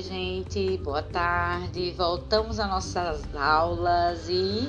Oi, 0.00 0.04
gente, 0.04 0.78
boa 0.78 1.02
tarde. 1.02 1.90
Voltamos 1.90 2.58
às 2.58 2.66
nossas 2.70 3.22
aulas 3.34 4.30
e 4.30 4.66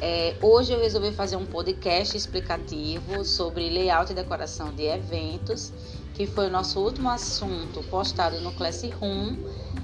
é, 0.00 0.36
hoje 0.40 0.72
eu 0.72 0.78
resolvi 0.78 1.10
fazer 1.10 1.34
um 1.34 1.44
podcast 1.44 2.16
explicativo 2.16 3.24
sobre 3.24 3.68
layout 3.68 4.12
e 4.12 4.14
decoração 4.14 4.72
de 4.72 4.84
eventos, 4.84 5.72
que 6.14 6.28
foi 6.28 6.46
o 6.46 6.50
nosso 6.50 6.78
último 6.78 7.10
assunto 7.10 7.82
postado 7.90 8.40
no 8.40 8.52
Classroom. 8.52 9.34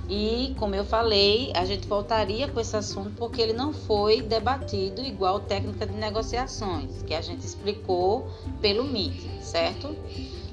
E, 0.09 0.55
como 0.61 0.77
eu 0.77 0.85
falei, 0.85 1.51
a 1.57 1.65
gente 1.65 1.89
voltaria 1.89 2.47
com 2.47 2.61
esse 2.61 2.77
assunto 2.77 3.11
porque 3.17 3.43
ele 3.43 3.55
não 3.55 3.73
foi 3.73 4.23
debatido 4.23 5.03
igual 5.03 5.41
técnica 5.41 5.89
de 5.89 5.95
negociações, 5.95 7.02
que 7.02 7.15
a 7.15 7.21
gente 7.21 7.45
explicou 7.45 8.30
pelo 8.60 8.85
Meet, 8.85 9.43
certo? 9.43 9.97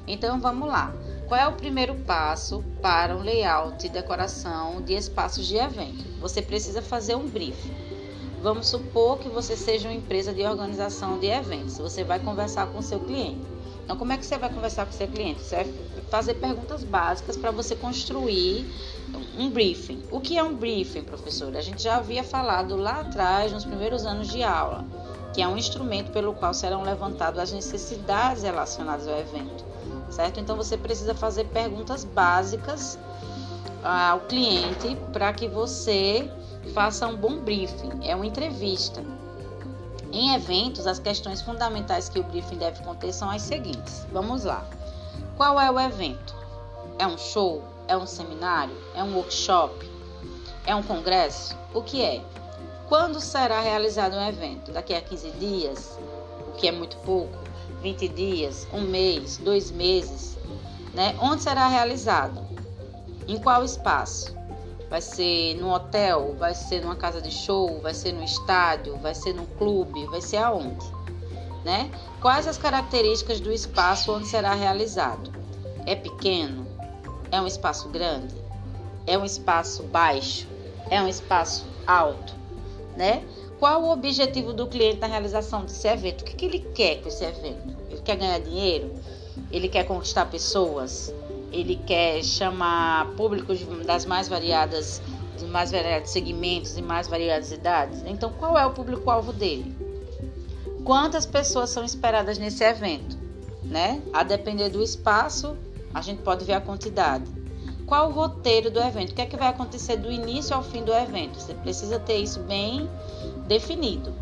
Então, 0.07 0.41
vamos 0.41 0.68
lá. 0.68 0.91
Qual 1.27 1.41
é 1.41 1.47
o 1.47 1.53
primeiro 1.53 1.95
passo 1.95 2.63
para 2.84 3.15
um 3.15 3.21
layout 3.21 3.84
e 3.84 3.89
decoração 3.89 4.79
de 4.84 4.93
espaços 4.93 5.48
de 5.48 5.57
evento? 5.57 6.05
Você 6.20 6.39
precisa 6.39 6.84
fazer 6.84 7.15
um 7.15 7.27
briefing. 7.27 7.73
Vamos 8.43 8.67
supor 8.67 9.17
que 9.17 9.27
você 9.27 9.57
seja 9.57 9.88
uma 9.88 9.95
empresa 9.95 10.31
de 10.31 10.43
organização 10.43 11.17
de 11.17 11.25
eventos. 11.25 11.79
Você 11.79 12.03
vai 12.03 12.20
conversar 12.20 12.67
com 12.67 12.77
o 12.77 12.84
seu 12.84 12.99
cliente. 12.99 13.41
Então, 13.84 13.98
como 13.98 14.13
é 14.13 14.17
que 14.17 14.25
você 14.25 14.38
vai 14.38 14.53
conversar 14.53 14.85
com 14.85 14.91
o 14.91 14.95
seu 14.95 15.07
cliente? 15.07 15.41
Você 15.41 15.55
vai 15.55 15.73
fazer 16.11 16.35
perguntas 16.35 16.84
básicas 16.84 17.35
para 17.35 17.49
você 17.49 17.76
construir 17.76 18.71
um 19.35 19.49
briefing. 19.49 20.03
O 20.12 20.20
que 20.20 20.37
é 20.37 20.43
um 20.43 20.55
briefing, 20.55 21.01
professora? 21.01 21.57
A 21.57 21.62
gente 21.63 21.81
já 21.81 21.95
havia 21.95 22.23
falado 22.23 22.76
lá 22.76 23.01
atrás, 23.01 23.51
nos 23.51 23.65
primeiros 23.65 24.05
anos 24.05 24.27
de 24.27 24.43
aula, 24.43 24.85
que 25.34 25.41
é 25.41 25.48
um 25.48 25.57
instrumento 25.57 26.12
pelo 26.12 26.35
qual 26.35 26.53
serão 26.53 26.84
levantadas 26.84 27.39
as 27.39 27.51
necessidades 27.51 28.43
relacionadas 28.43 29.07
ao 29.07 29.17
evento 29.17 29.74
certo? 30.16 30.40
Então 30.40 30.55
você 30.55 30.77
precisa 30.77 31.13
fazer 31.13 31.46
perguntas 31.46 32.05
básicas 32.05 32.98
ao 33.84 34.22
cliente 34.22 34.98
para 35.12 35.34
que 35.34 35.48
você 35.48 36.32
faça 36.74 37.05
um 37.05 37.16
bom 37.16 37.40
briefing. 37.40 37.99
É 38.04 38.16
uma 38.16 38.26
entrevista. 38.26 39.04
Em 40.12 40.34
eventos, 40.34 40.88
as 40.88 40.98
questões 40.98 41.41
fundamentais 41.41 42.07
que 42.07 42.18
o 42.18 42.24
briefing 42.24 42.57
deve 42.57 42.82
conter 42.84 43.13
são 43.13 43.30
as 43.30 43.41
seguintes. 43.41 44.07
Vamos 44.12 44.46
lá. 44.46 44.66
Qual 45.35 45.60
é 45.60 45.70
o 45.70 45.80
evento? 45.80 46.34
É 46.98 47.05
um 47.05 47.18
show? 47.18 47.62
É 47.88 47.98
um 47.98 48.07
seminário? 48.07 48.76
É 48.96 49.04
um 49.04 49.13
workshop? 49.16 49.91
É 50.66 50.74
um 50.74 50.82
congresso? 50.82 51.55
O 51.74 51.82
que 51.84 52.02
é? 52.02 52.24
Quando 52.88 53.20
será 53.20 53.60
realizado 53.60 54.13
um 54.16 54.27
evento? 54.27 54.72
Daqui 54.72 54.94
a 54.94 55.02
15 55.02 55.32
dias? 55.32 56.00
O 56.48 56.52
que 56.54 56.68
é 56.68 56.72
muito 56.72 56.96
pouco? 56.98 57.38
20 57.86 58.08
dias, 58.08 58.68
um 58.74 58.82
mês, 58.82 59.38
dois 59.38 59.70
meses, 59.70 60.36
né? 60.96 61.16
Onde 61.22 61.44
será 61.44 61.68
realizado? 61.68 62.41
Em 63.28 63.38
qual 63.38 63.64
espaço? 63.64 64.36
Vai 64.90 65.02
ser 65.02 65.53
no 65.58 65.69
hotel? 65.72 66.36
Vai 66.40 66.56
ser 66.56 66.81
numa 66.81 66.96
casa 66.96 67.22
de 67.22 67.30
show? 67.30 67.80
Vai 67.81 67.94
ser 67.94 68.12
no 68.12 68.24
estádio? 68.24 68.97
Vai 68.97 69.13
ser 69.13 69.34
no 69.34 69.46
clube? 69.46 70.03
Vai 70.08 70.19
ser 70.19 70.38
aonde? 70.38 70.84
Né? 71.63 71.91
Quais 72.19 72.47
as 72.47 72.58
características 72.58 73.40
do 73.40 73.53
espaço 73.53 74.12
onde 74.12 74.28
será 74.28 74.56
realizado? 74.56 75.31
É 75.86 75.96
pequeno? 75.96 76.66
É 77.31 77.40
um 77.40 77.46
espaço 77.46 77.90
grande? 77.90 78.34
É 79.06 79.16
um 79.16 79.25
espaço 79.25 79.84
baixo? 79.84 80.47
É 80.90 81.00
um 81.03 81.08
espaço 81.08 81.68
alto? 81.86 82.34
Né? 82.97 83.24
Qual 83.59 83.84
o 83.84 83.91
objetivo 83.91 84.51
do 84.51 84.67
cliente 84.67 85.00
na 85.00 85.07
realização 85.07 85.63
desse 85.63 85.88
evento? 85.88 86.22
O 86.22 86.25
que, 86.25 86.35
que 86.35 86.45
ele 86.45 86.59
quer 86.59 87.01
com 87.01 87.07
esse 87.07 87.23
evento? 87.23 87.75
Ele 87.89 88.01
quer 88.01 88.17
ganhar 88.17 88.39
dinheiro? 88.39 88.91
Ele 89.50 89.69
quer 89.69 89.85
conquistar 89.85 90.25
pessoas? 90.25 91.13
Ele 91.51 91.77
quer 91.77 92.21
chamar 92.23 93.11
públicos 93.11 93.59
das 93.85 94.05
mais 94.05 94.27
variadas, 94.27 95.01
de 95.38 95.45
mais 95.45 95.71
variados 95.71 96.09
segmentos 96.09 96.77
e 96.77 96.81
mais 96.81 97.07
variadas 97.07 97.51
idades? 97.51 98.03
Então, 98.05 98.31
qual 98.33 98.57
é 98.57 98.65
o 98.65 98.71
público-alvo 98.71 99.31
dele? 99.31 99.73
Quantas 100.83 101.25
pessoas 101.25 101.69
são 101.69 101.83
esperadas 101.83 102.38
nesse 102.38 102.63
evento? 102.63 103.17
Né? 103.63 104.01
A 104.13 104.21
depender 104.23 104.69
do 104.69 104.83
espaço, 104.83 105.55
a 105.94 106.01
gente 106.01 106.21
pode 106.21 106.44
ver 106.44 106.53
a 106.53 106.61
quantidade. 106.61 107.23
Qual 107.85 108.09
o 108.09 108.13
roteiro 108.13 108.69
do 108.69 108.79
evento? 108.79 109.11
O 109.11 109.15
que 109.15 109.21
é 109.21 109.25
que 109.25 109.38
vai 109.38 109.47
acontecer 109.47 109.95
do 109.95 110.11
início 110.11 110.55
ao 110.55 110.63
fim 110.63 110.83
do 110.83 110.91
evento? 110.91 111.39
Você 111.39 111.53
precisa 111.53 111.99
ter 111.99 112.17
isso 112.17 112.39
bem 112.41 112.89
definido. 113.45 114.13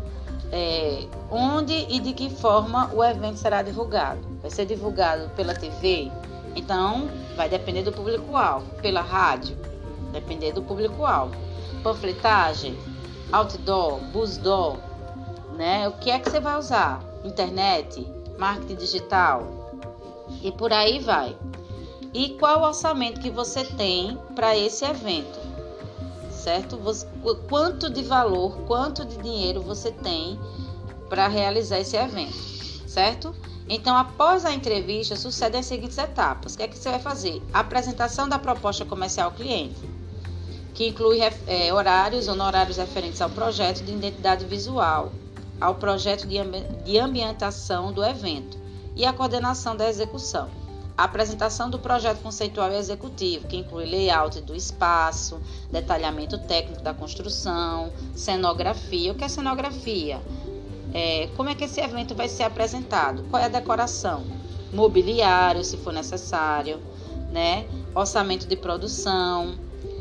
É, 0.52 1.04
onde 1.30 1.72
e 1.72 1.98
de 1.98 2.12
que 2.12 2.30
forma 2.30 2.90
o 2.94 3.02
evento 3.02 3.38
será 3.38 3.62
divulgado? 3.62 4.20
Vai 4.40 4.50
ser 4.50 4.66
divulgado 4.66 5.28
pela 5.30 5.54
TV? 5.54 6.10
Então, 6.54 7.08
vai 7.36 7.48
depender 7.48 7.82
do 7.82 7.92
público-alvo. 7.92 8.66
Pela 8.80 9.00
rádio? 9.00 9.56
Depender 10.12 10.52
do 10.52 10.62
público-alvo. 10.62 11.34
Panfletagem? 11.82 12.78
Outdoor? 13.32 14.00
Busdoor? 14.12 14.78
Né? 15.56 15.88
O 15.88 15.92
que 15.92 16.10
é 16.10 16.18
que 16.18 16.30
você 16.30 16.40
vai 16.40 16.58
usar? 16.58 17.02
Internet? 17.24 18.06
Marketing 18.38 18.76
digital? 18.76 19.42
E 20.42 20.52
por 20.52 20.72
aí 20.72 21.00
vai 21.00 21.36
e 22.14 22.30
qual 22.38 22.60
o 22.60 22.66
orçamento 22.66 23.20
que 23.20 23.28
você 23.28 23.64
tem 23.64 24.16
para 24.36 24.56
esse 24.56 24.84
evento, 24.84 25.40
certo? 26.44 26.76
Você, 26.76 27.06
quanto 27.48 27.88
de 27.88 28.02
valor, 28.02 28.58
quanto 28.66 29.02
de 29.04 29.16
dinheiro 29.16 29.62
você 29.62 29.90
tem 29.90 30.38
para 31.08 31.26
realizar 31.26 31.80
esse 31.80 31.96
evento, 31.96 32.36
certo? 32.86 33.34
Então, 33.66 33.96
após 33.96 34.44
a 34.44 34.52
entrevista, 34.52 35.16
sucedem 35.16 35.60
as 35.60 35.66
seguintes 35.66 35.96
etapas. 35.96 36.52
O 36.52 36.58
que 36.58 36.64
é 36.64 36.68
que 36.68 36.76
você 36.76 36.90
vai 36.90 37.00
fazer? 37.00 37.42
A 37.50 37.60
apresentação 37.60 38.28
da 38.28 38.38
proposta 38.38 38.84
comercial 38.84 39.30
ao 39.30 39.34
cliente, 39.34 39.80
que 40.74 40.88
inclui 40.88 41.18
é, 41.46 41.72
horários, 41.72 42.28
honorários 42.28 42.76
referentes 42.76 43.22
ao 43.22 43.30
projeto 43.30 43.82
de 43.82 43.92
identidade 43.92 44.44
visual, 44.44 45.12
ao 45.58 45.76
projeto 45.76 46.26
de, 46.26 46.36
ambi 46.36 46.60
de 46.84 46.98
ambientação 46.98 47.90
do 47.90 48.04
evento 48.04 48.58
e 48.94 49.06
a 49.06 49.14
coordenação 49.14 49.74
da 49.74 49.88
execução 49.88 50.50
a 50.96 51.04
apresentação 51.04 51.68
do 51.68 51.78
projeto 51.78 52.20
conceitual 52.20 52.70
e 52.72 52.76
executivo, 52.76 53.48
que 53.48 53.56
inclui 53.56 53.84
layout 53.84 54.40
do 54.40 54.54
espaço, 54.54 55.40
detalhamento 55.70 56.38
técnico 56.38 56.82
da 56.82 56.94
construção, 56.94 57.92
cenografia. 58.14 59.12
O 59.12 59.14
que 59.14 59.24
é 59.24 59.28
cenografia? 59.28 60.20
É, 60.92 61.28
como 61.36 61.48
é 61.48 61.54
que 61.54 61.64
esse 61.64 61.80
evento 61.80 62.14
vai 62.14 62.28
ser 62.28 62.44
apresentado? 62.44 63.24
Qual 63.28 63.42
é 63.42 63.46
a 63.46 63.48
decoração? 63.48 64.24
Mobiliário, 64.72 65.64
se 65.64 65.76
for 65.76 65.92
necessário, 65.92 66.80
né? 67.32 67.66
Orçamento 67.92 68.46
de 68.46 68.54
produção, 68.54 69.54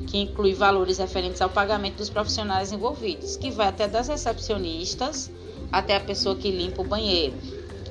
que 0.07 0.19
inclui 0.19 0.53
valores 0.53 0.99
referentes 0.99 1.41
ao 1.41 1.49
pagamento 1.49 1.97
dos 1.97 2.09
profissionais 2.09 2.71
envolvidos, 2.71 3.35
que 3.35 3.49
vai 3.49 3.67
até 3.67 3.87
das 3.87 4.07
recepcionistas 4.07 5.31
até 5.71 5.95
a 5.95 5.99
pessoa 5.99 6.35
que 6.35 6.51
limpa 6.51 6.83
o 6.83 6.85
banheiro, 6.85 7.35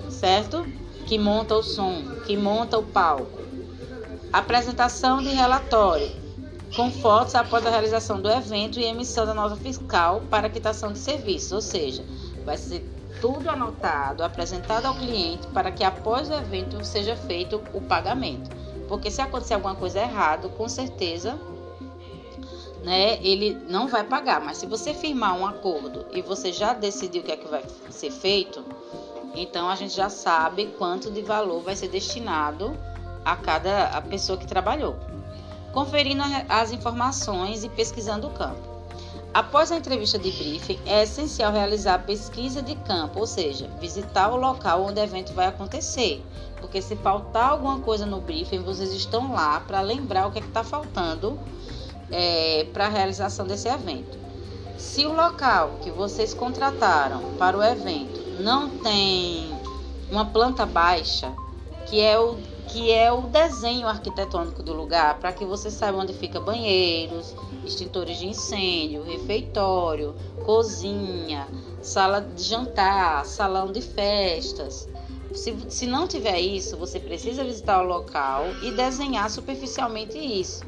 certo? 0.08 0.64
Que 1.12 1.18
monta 1.18 1.54
o 1.54 1.62
som, 1.62 2.04
que 2.24 2.38
monta 2.38 2.78
o 2.78 2.82
palco. 2.82 3.38
Apresentação 4.32 5.22
de 5.22 5.28
relatório, 5.28 6.10
com 6.74 6.90
fotos 6.90 7.34
após 7.34 7.66
a 7.66 7.68
realização 7.68 8.18
do 8.18 8.30
evento 8.30 8.80
e 8.80 8.84
emissão 8.84 9.26
da 9.26 9.34
nota 9.34 9.54
fiscal 9.56 10.22
para 10.30 10.48
quitação 10.48 10.90
de 10.90 10.98
serviços, 10.98 11.52
ou 11.52 11.60
seja, 11.60 12.02
vai 12.46 12.56
ser 12.56 12.82
tudo 13.20 13.50
anotado, 13.50 14.24
apresentado 14.24 14.86
ao 14.86 14.94
cliente 14.94 15.46
para 15.48 15.70
que 15.70 15.84
após 15.84 16.30
o 16.30 16.32
evento 16.32 16.82
seja 16.82 17.14
feito 17.14 17.62
o 17.74 17.82
pagamento. 17.82 18.48
Porque 18.88 19.10
se 19.10 19.20
acontecer 19.20 19.52
alguma 19.52 19.74
coisa 19.74 20.00
errada, 20.00 20.48
com 20.48 20.66
certeza 20.66 21.38
né, 22.82 23.18
ele 23.22 23.54
não 23.68 23.86
vai 23.86 24.02
pagar. 24.02 24.40
Mas 24.40 24.56
se 24.56 24.64
você 24.64 24.94
firmar 24.94 25.36
um 25.36 25.46
acordo 25.46 26.06
e 26.14 26.22
você 26.22 26.50
já 26.50 26.72
decidiu 26.72 27.20
o 27.20 27.24
que 27.26 27.32
é 27.32 27.36
que 27.36 27.48
vai 27.48 27.62
ser 27.90 28.10
feito, 28.10 28.64
então 29.34 29.68
a 29.68 29.74
gente 29.74 29.94
já 29.94 30.08
sabe 30.08 30.66
quanto 30.78 31.10
de 31.10 31.22
valor 31.22 31.62
vai 31.62 31.74
ser 31.74 31.88
destinado 31.88 32.76
a 33.24 33.36
cada 33.36 33.86
a 33.88 34.00
pessoa 34.02 34.38
que 34.38 34.46
trabalhou. 34.46 34.96
Conferindo 35.72 36.22
as 36.48 36.70
informações 36.70 37.64
e 37.64 37.68
pesquisando 37.68 38.26
o 38.26 38.30
campo. 38.30 38.72
Após 39.32 39.72
a 39.72 39.76
entrevista 39.76 40.18
de 40.18 40.30
briefing, 40.30 40.78
é 40.84 41.04
essencial 41.04 41.50
realizar 41.50 42.04
pesquisa 42.04 42.60
de 42.60 42.76
campo, 42.76 43.20
ou 43.20 43.26
seja, 43.26 43.66
visitar 43.80 44.28
o 44.30 44.36
local 44.36 44.84
onde 44.84 45.00
o 45.00 45.02
evento 45.02 45.32
vai 45.32 45.46
acontecer. 45.46 46.22
Porque 46.60 46.82
se 46.82 46.94
faltar 46.96 47.50
alguma 47.50 47.80
coisa 47.80 48.04
no 48.04 48.20
briefing, 48.20 48.58
vocês 48.58 48.92
estão 48.92 49.32
lá 49.32 49.60
para 49.60 49.80
lembrar 49.80 50.26
o 50.26 50.30
que 50.30 50.38
é 50.38 50.42
está 50.42 50.62
faltando 50.62 51.40
é, 52.10 52.66
para 52.74 52.84
a 52.84 52.88
realização 52.90 53.46
desse 53.46 53.68
evento. 53.68 54.18
Se 54.76 55.06
o 55.06 55.14
local 55.14 55.78
que 55.80 55.90
vocês 55.90 56.34
contrataram 56.34 57.22
para 57.38 57.56
o 57.56 57.62
evento 57.62 58.21
não 58.38 58.78
tem 58.78 59.52
uma 60.10 60.26
planta 60.26 60.66
baixa, 60.66 61.34
que 61.86 62.00
é 62.00 62.18
o 62.18 62.38
que 62.68 62.90
é 62.90 63.12
o 63.12 63.22
desenho 63.22 63.86
arquitetônico 63.86 64.62
do 64.62 64.72
lugar, 64.72 65.18
para 65.18 65.32
que 65.32 65.44
você 65.44 65.70
saiba 65.70 65.98
onde 65.98 66.14
fica 66.14 66.40
banheiros, 66.40 67.34
extintores 67.64 68.16
de 68.18 68.26
incêndio, 68.26 69.02
refeitório, 69.02 70.14
cozinha, 70.44 71.46
sala 71.82 72.20
de 72.20 72.42
jantar, 72.42 73.26
salão 73.26 73.70
de 73.70 73.82
festas. 73.82 74.88
Se, 75.34 75.54
se 75.68 75.86
não 75.86 76.06
tiver 76.06 76.40
isso, 76.40 76.76
você 76.76 76.98
precisa 77.00 77.44
visitar 77.44 77.82
o 77.82 77.86
local 77.86 78.44
e 78.62 78.70
desenhar 78.70 79.28
superficialmente 79.28 80.16
isso. 80.18 80.62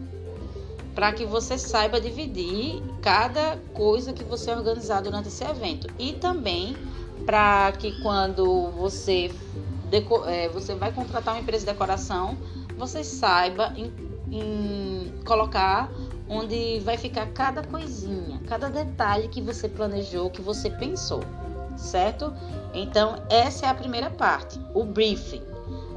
para 0.94 1.12
que 1.12 1.26
você 1.26 1.58
saiba 1.58 2.00
dividir 2.00 2.82
cada 3.02 3.58
coisa 3.72 4.12
que 4.12 4.22
você 4.22 4.52
organizar 4.52 5.00
durante 5.00 5.28
esse 5.28 5.42
evento 5.44 5.88
e 5.98 6.12
também 6.12 6.76
para 7.24 7.72
que 7.72 7.92
quando 8.00 8.70
você 8.72 9.30
é, 10.26 10.48
você 10.48 10.74
vai 10.74 10.92
contratar 10.92 11.34
uma 11.34 11.40
empresa 11.40 11.64
de 11.64 11.72
decoração, 11.72 12.36
você 12.76 13.04
saiba 13.04 13.72
em, 13.76 13.92
em 14.30 15.14
colocar 15.24 15.90
onde 16.28 16.80
vai 16.80 16.96
ficar 16.96 17.26
cada 17.26 17.62
coisinha, 17.62 18.40
cada 18.46 18.68
detalhe 18.68 19.28
que 19.28 19.40
você 19.40 19.68
planejou, 19.68 20.30
que 20.30 20.40
você 20.40 20.70
pensou, 20.70 21.20
certo? 21.76 22.34
Então, 22.72 23.22
essa 23.30 23.66
é 23.66 23.68
a 23.68 23.74
primeira 23.74 24.10
parte, 24.10 24.58
o 24.74 24.84
briefing. 24.84 25.42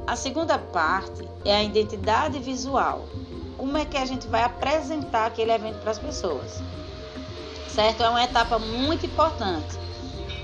A 0.06 0.14
segunda 0.14 0.58
parte 0.58 1.28
é 1.44 1.56
a 1.56 1.62
identidade 1.62 2.38
visual. 2.38 3.08
Como 3.56 3.76
é 3.76 3.84
que 3.84 3.96
a 3.96 4.06
gente 4.06 4.28
vai 4.28 4.42
apresentar 4.42 5.26
aquele 5.26 5.50
evento 5.50 5.80
para 5.80 5.90
as 5.90 5.98
pessoas? 5.98 6.62
Certo? 7.68 8.02
É 8.02 8.08
uma 8.08 8.22
etapa 8.22 8.58
muito 8.58 9.04
importante. 9.04 9.87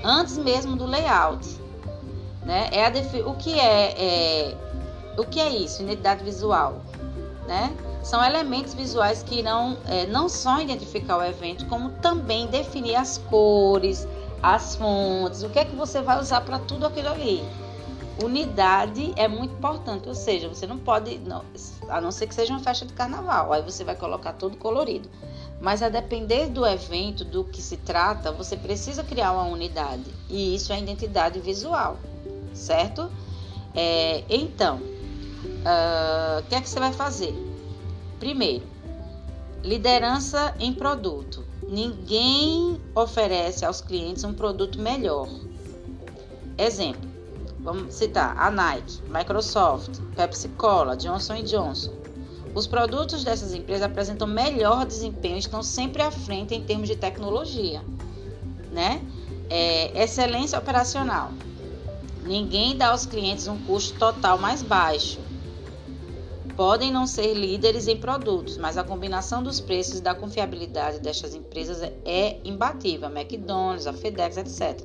Antes 0.07 0.37
mesmo 0.37 0.75
do 0.75 0.85
layout. 0.85 1.59
Né? 2.45 2.69
É 2.71 2.85
a 2.85 2.91
o 3.27 3.33
que 3.33 3.59
é, 3.59 3.95
é 3.97 4.57
o 5.17 5.25
que 5.25 5.39
é 5.39 5.49
isso? 5.49 5.81
Identidade 5.81 6.23
visual, 6.23 6.79
né? 7.47 7.75
São 8.03 8.23
elementos 8.23 8.75
visuais 8.75 9.23
que 9.23 9.39
irão 9.39 9.77
é, 9.87 10.05
não 10.05 10.29
só 10.29 10.61
identificar 10.61 11.17
o 11.17 11.23
evento, 11.23 11.65
como 11.65 11.89
também 11.89 12.45
definir 12.45 12.95
as 12.95 13.17
cores, 13.17 14.07
as 14.43 14.75
fontes, 14.75 15.41
o 15.41 15.49
que 15.49 15.57
é 15.57 15.65
que 15.65 15.75
você 15.75 16.03
vai 16.03 16.21
usar 16.21 16.41
para 16.41 16.59
tudo 16.59 16.85
aquilo 16.85 17.09
ali. 17.09 17.43
Unidade 18.23 19.13
é 19.17 19.27
muito 19.27 19.55
importante, 19.55 20.07
ou 20.07 20.15
seja, 20.15 20.47
você 20.47 20.65
não 20.65 20.77
pode, 20.77 21.17
não, 21.19 21.43
a 21.89 21.99
não 21.99 22.11
ser 22.11 22.27
que 22.27 22.33
seja 22.33 22.53
uma 22.53 22.61
festa 22.61 22.85
de 22.85 22.93
carnaval, 22.93 23.51
aí 23.51 23.61
você 23.61 23.83
vai 23.83 23.95
colocar 23.95 24.31
tudo 24.33 24.55
colorido. 24.55 25.09
Mas 25.59 25.81
a 25.83 25.89
depender 25.89 26.47
do 26.47 26.65
evento, 26.65 27.25
do 27.25 27.43
que 27.43 27.61
se 27.61 27.75
trata, 27.75 28.31
você 28.31 28.55
precisa 28.55 29.03
criar 29.03 29.33
uma 29.33 29.43
unidade. 29.43 30.05
E 30.29 30.55
isso 30.55 30.71
é 30.71 30.79
identidade 30.79 31.39
visual, 31.41 31.97
certo? 32.53 33.11
É, 33.73 34.23
então, 34.29 34.79
ah, 35.65 36.37
o 36.37 36.45
uh, 36.45 36.47
que 36.47 36.55
é 36.55 36.61
que 36.61 36.69
você 36.69 36.79
vai 36.79 36.93
fazer? 36.93 37.35
Primeiro, 38.17 38.65
liderança 39.61 40.55
em 40.59 40.71
produto. 40.73 41.43
Ninguém 41.67 42.79
oferece 42.93 43.65
aos 43.65 43.81
clientes 43.81 44.23
um 44.23 44.33
produto 44.33 44.79
melhor. 44.79 45.27
Exemplo, 46.57 47.14
vamos 47.65 47.95
citar 47.95 48.35
a 48.37 48.51
Nike, 48.51 49.01
Microsoft, 49.09 49.99
Pepsi 50.15 50.49
Cola, 50.49 50.95
Johnson 50.95 51.41
Johnson. 51.41 51.91
Os 52.53 52.67
produtos 52.67 53.23
dessas 53.23 53.53
empresas 53.53 53.83
apresentam 53.83 54.27
melhor 54.27 54.85
desempenho, 54.85 55.37
estão 55.37 55.63
sempre 55.63 56.03
à 56.03 56.11
frente 56.11 56.53
em 56.53 56.63
termos 56.63 56.87
de 56.87 56.95
tecnologia, 56.95 57.83
né? 58.71 59.01
É, 59.49 60.03
excelência 60.03 60.57
operacional. 60.57 61.31
Ninguém 62.23 62.77
dá 62.77 62.89
aos 62.89 63.05
clientes 63.05 63.47
um 63.47 63.57
custo 63.65 63.97
total 63.99 64.37
mais 64.37 64.61
baixo. 64.61 65.19
Podem 66.55 66.91
não 66.91 67.05
ser 67.05 67.33
líderes 67.33 67.87
em 67.87 67.97
produtos, 67.97 68.57
mas 68.57 68.77
a 68.77 68.83
combinação 68.83 69.43
dos 69.43 69.59
preços 69.59 69.99
e 69.99 70.01
da 70.01 70.15
confiabilidade 70.15 70.99
destas 70.99 71.35
empresas 71.35 71.81
é 72.05 72.39
imbatível. 72.45 73.07
A 73.07 73.11
McDonald's, 73.11 73.85
a 73.85 73.93
FedEx, 73.93 74.37
etc. 74.37 74.81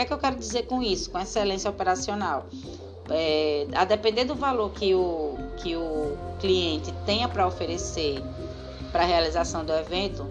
Que 0.00 0.04
é 0.04 0.06
que 0.06 0.14
eu 0.14 0.18
quero 0.18 0.36
dizer 0.36 0.62
com 0.62 0.82
isso? 0.82 1.10
Com 1.10 1.18
excelência 1.18 1.68
operacional. 1.68 2.46
É, 3.10 3.66
a 3.74 3.84
depender 3.84 4.24
do 4.24 4.34
valor 4.34 4.70
que 4.70 4.94
o, 4.94 5.36
que 5.58 5.76
o 5.76 6.16
cliente 6.40 6.90
tenha 7.04 7.28
para 7.28 7.46
oferecer 7.46 8.22
para 8.90 9.02
a 9.02 9.04
realização 9.04 9.62
do 9.62 9.74
evento, 9.74 10.26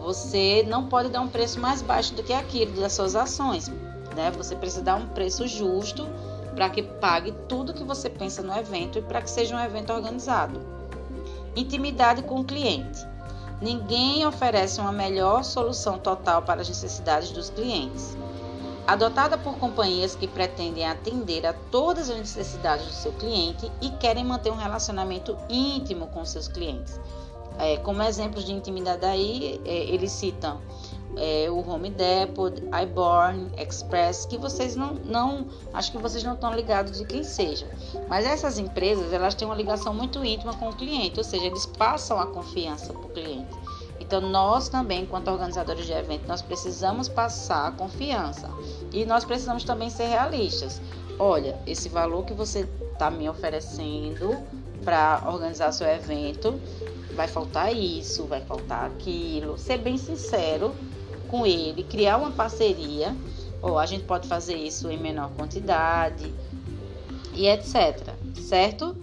você 0.00 0.64
não 0.66 0.88
pode 0.88 1.10
dar 1.10 1.20
um 1.20 1.28
preço 1.28 1.60
mais 1.60 1.80
baixo 1.80 2.12
do 2.14 2.24
que 2.24 2.32
aquilo 2.32 2.80
das 2.80 2.92
suas 2.92 3.14
ações. 3.14 3.68
Né? 4.16 4.32
Você 4.36 4.56
precisa 4.56 4.82
dar 4.82 4.96
um 4.96 5.06
preço 5.06 5.46
justo 5.46 6.08
para 6.56 6.68
que 6.68 6.82
pague 6.82 7.32
tudo 7.48 7.72
que 7.72 7.84
você 7.84 8.10
pensa 8.10 8.42
no 8.42 8.52
evento 8.52 8.98
e 8.98 9.02
para 9.02 9.22
que 9.22 9.30
seja 9.30 9.54
um 9.54 9.60
evento 9.60 9.92
organizado. 9.92 10.60
Intimidade 11.54 12.20
com 12.22 12.40
o 12.40 12.44
cliente. 12.44 13.06
Ninguém 13.62 14.26
oferece 14.26 14.80
uma 14.80 14.90
melhor 14.90 15.44
solução 15.44 16.00
total 16.00 16.42
para 16.42 16.62
as 16.62 16.68
necessidades 16.68 17.30
dos 17.30 17.48
clientes. 17.48 18.16
Adotada 18.86 19.38
por 19.38 19.56
companhias 19.58 20.14
que 20.14 20.28
pretendem 20.28 20.86
atender 20.86 21.46
a 21.46 21.54
todas 21.70 22.10
as 22.10 22.18
necessidades 22.18 22.86
do 22.86 22.92
seu 22.92 23.12
cliente 23.12 23.70
e 23.80 23.88
querem 23.90 24.24
manter 24.24 24.52
um 24.52 24.56
relacionamento 24.56 25.36
íntimo 25.48 26.06
com 26.08 26.22
seus 26.24 26.48
clientes. 26.48 27.00
É, 27.58 27.78
como 27.78 28.02
exemplos 28.02 28.44
de 28.44 28.52
intimidade 28.52 29.06
aí, 29.06 29.60
é, 29.64 29.84
eles 29.84 30.12
citam 30.12 30.60
é, 31.16 31.48
o 31.50 31.66
Home 31.68 31.90
Depot, 31.90 32.52
iBorn, 32.82 33.52
Express, 33.56 34.26
que 34.26 34.36
vocês 34.36 34.74
não, 34.76 34.94
não, 35.04 35.46
acho 35.72 35.92
que 35.92 35.98
vocês 35.98 36.22
não 36.24 36.34
estão 36.34 36.52
ligados 36.54 36.98
de 36.98 37.06
quem 37.06 37.22
seja. 37.22 37.66
Mas 38.08 38.26
essas 38.26 38.58
empresas, 38.58 39.12
elas 39.12 39.34
têm 39.34 39.46
uma 39.46 39.54
ligação 39.54 39.94
muito 39.94 40.24
íntima 40.24 40.54
com 40.54 40.68
o 40.68 40.74
cliente, 40.74 41.18
ou 41.18 41.24
seja, 41.24 41.46
eles 41.46 41.66
passam 41.66 42.18
a 42.18 42.26
confiança 42.26 42.92
para 42.92 43.06
o 43.06 43.08
cliente. 43.08 43.54
Então, 44.00 44.20
nós 44.20 44.68
também, 44.68 45.02
enquanto 45.02 45.28
organizadores 45.28 45.86
de 45.86 45.92
evento, 45.92 46.26
nós 46.26 46.42
precisamos 46.42 47.08
passar 47.08 47.68
a 47.68 47.72
confiança. 47.72 48.50
E 48.94 49.04
nós 49.04 49.24
precisamos 49.24 49.64
também 49.64 49.90
ser 49.90 50.06
realistas. 50.06 50.80
Olha, 51.18 51.58
esse 51.66 51.88
valor 51.88 52.24
que 52.24 52.32
você 52.32 52.60
está 52.92 53.10
me 53.10 53.28
oferecendo 53.28 54.38
para 54.84 55.20
organizar 55.26 55.72
seu 55.72 55.88
evento, 55.88 56.60
vai 57.16 57.26
faltar 57.26 57.74
isso, 57.74 58.24
vai 58.24 58.40
faltar 58.42 58.86
aquilo. 58.86 59.58
Ser 59.58 59.78
bem 59.78 59.98
sincero 59.98 60.72
com 61.28 61.44
ele, 61.44 61.82
criar 61.82 62.18
uma 62.18 62.30
parceria, 62.30 63.16
ou 63.60 63.80
a 63.80 63.86
gente 63.86 64.04
pode 64.04 64.28
fazer 64.28 64.54
isso 64.54 64.88
em 64.88 64.98
menor 64.98 65.30
quantidade 65.36 66.32
e 67.34 67.48
etc. 67.48 68.14
Certo? 68.36 68.96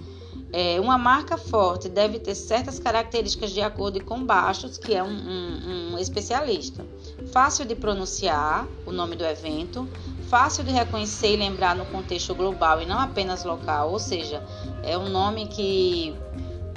É, 0.53 0.81
uma 0.81 0.97
marca 0.97 1.37
forte 1.37 1.87
deve 1.87 2.19
ter 2.19 2.35
certas 2.35 2.77
características 2.77 3.51
de 3.51 3.61
acordo 3.61 4.03
com 4.03 4.25
Baixos, 4.25 4.77
que 4.77 4.93
é 4.93 5.01
um, 5.01 5.07
um, 5.07 5.93
um 5.93 5.97
especialista. 5.97 6.85
Fácil 7.31 7.65
de 7.65 7.73
pronunciar 7.73 8.67
o 8.85 8.91
nome 8.91 9.15
do 9.15 9.23
evento, 9.23 9.87
fácil 10.27 10.63
de 10.65 10.71
reconhecer 10.71 11.33
e 11.33 11.37
lembrar 11.37 11.75
no 11.75 11.85
contexto 11.85 12.35
global 12.35 12.81
e 12.81 12.85
não 12.85 12.99
apenas 12.99 13.45
local, 13.45 13.91
ou 13.91 13.99
seja, 13.99 14.43
é 14.83 14.97
um 14.97 15.07
nome 15.07 15.47
que, 15.47 16.13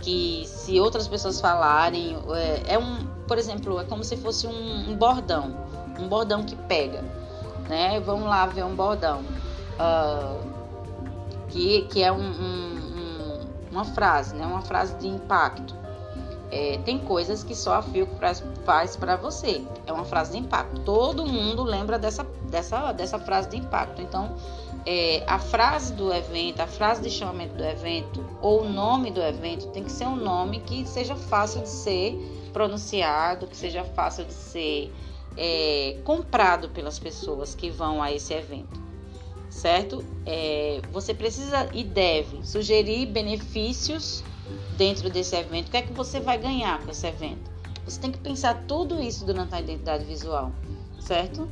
que 0.03 0.45
se 0.47 0.79
outras 0.79 1.09
pessoas 1.09 1.41
falarem, 1.41 2.17
é, 2.31 2.75
é 2.75 2.79
um, 2.79 3.05
por 3.27 3.39
exemplo, 3.39 3.81
é 3.81 3.85
como 3.85 4.05
se 4.05 4.17
fosse 4.17 4.47
um, 4.47 4.91
um, 4.91 4.97
bordão, 4.97 5.57
um 5.99 6.07
bordão 6.07 6.45
que 6.45 6.55
pega, 6.55 7.03
né? 7.69 7.99
Vamos 7.99 8.29
lá 8.29 8.47
ver 8.47 8.65
um 8.65 8.75
bordão, 8.75 9.23
uh, 9.81 10.39
que, 11.49 11.83
que 11.83 12.03
é 12.03 12.13
um, 12.13 12.21
um, 12.21 12.85
uma 13.75 13.85
frase, 13.85 14.35
né? 14.35 14.47
Uma 14.47 14.63
frase 14.63 14.95
de 14.97 15.09
impacto. 15.09 15.75
É, 16.51 16.79
tem 16.85 16.99
coisas 16.99 17.43
que 17.43 17.55
só 17.55 17.75
a 17.75 17.83
Filco 17.83 18.15
faz 18.65 18.97
para 18.97 19.17
você. 19.17 19.63
É 19.87 19.93
uma 19.93 20.05
frase 20.05 20.33
de 20.33 20.39
impacto. 20.39 20.81
Todo 20.83 21.27
mundo 21.27 21.65
lembra 21.65 21.99
dessa, 21.99 22.23
dessa, 22.49 22.93
dessa 22.93 23.19
frase 23.19 23.49
de 23.51 23.57
impacto. 23.57 24.01
Então, 24.01 24.37
é, 24.87 25.25
a 25.27 25.39
frase 25.39 25.93
do 25.95 26.13
evento, 26.13 26.61
a 26.61 26.67
frase 26.67 27.03
de 27.03 27.11
chamamento 27.11 27.55
do 27.55 27.65
evento 27.65 28.25
ou 28.41 28.63
o 28.63 28.69
nome 28.69 29.11
do 29.11 29.21
evento 29.21 29.69
tem 29.69 29.83
que 29.83 29.91
ser 29.91 30.07
um 30.07 30.17
nome 30.17 30.61
que 30.61 30.87
seja 30.87 31.17
fácil 31.17 31.63
de 31.63 31.69
ser 31.69 32.51
pronunciado, 32.53 33.47
que 33.47 33.57
seja 33.57 33.83
fácil 33.83 34.25
de 34.25 34.33
ser 34.33 34.93
é, 35.37 35.99
comprado 36.05 36.69
pelas 36.69 36.99
pessoas 36.99 37.55
que 37.55 37.71
vão 37.71 38.03
a 38.03 38.13
esse 38.13 38.33
evento, 38.33 38.81
certo? 39.55 40.05
É, 40.27 40.83
você 40.93 41.15
precisa 41.15 41.69
e 41.73 41.85
deve 41.85 42.45
sugerir 42.45 43.07
benefícios 43.07 44.25
dentro 44.77 45.09
desse 45.09 45.37
evento. 45.37 45.69
O 45.69 45.71
que 45.71 45.77
é 45.77 45.83
que 45.83 45.93
você 45.93 46.19
vai 46.21 46.37
ganhar 46.37 46.85
com 46.85 46.91
esse 46.91 47.07
evento? 47.07 47.51
Você 47.85 48.01
tem 48.01 48.11
que 48.11 48.19
pensar 48.19 48.65
tudo 48.67 49.01
isso 49.01 49.25
durante 49.25 49.55
a 49.55 49.61
identidade 49.61 50.05
visual, 50.05 50.53
certo? 50.99 51.49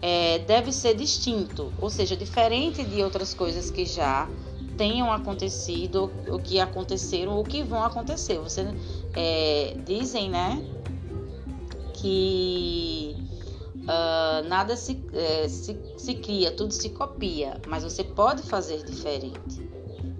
É, 0.00 0.38
deve 0.40 0.72
ser 0.72 0.94
distinto, 0.94 1.72
ou 1.78 1.90
seja, 1.90 2.16
diferente 2.16 2.84
de 2.84 3.02
outras 3.02 3.34
coisas 3.34 3.70
que 3.70 3.84
já 3.84 4.28
tenham 4.76 5.12
acontecido, 5.12 6.12
o 6.28 6.38
que 6.38 6.60
aconteceram, 6.60 7.36
ou 7.36 7.44
que 7.44 7.62
vão 7.62 7.82
acontecer. 7.82 8.38
Você 8.38 8.66
é, 9.14 9.76
dizem, 9.84 10.30
né, 10.30 10.62
que 11.94 13.21
uh, 13.82 14.48
nada 14.48 14.76
se, 14.76 15.02
é, 15.12 15.48
se, 15.48 15.78
se 15.96 16.14
cria, 16.14 16.50
tudo 16.52 16.72
se 16.72 16.90
copia, 16.90 17.60
mas 17.66 17.84
você 17.84 18.04
pode 18.04 18.42
fazer 18.42 18.82
diferente, 18.84 19.68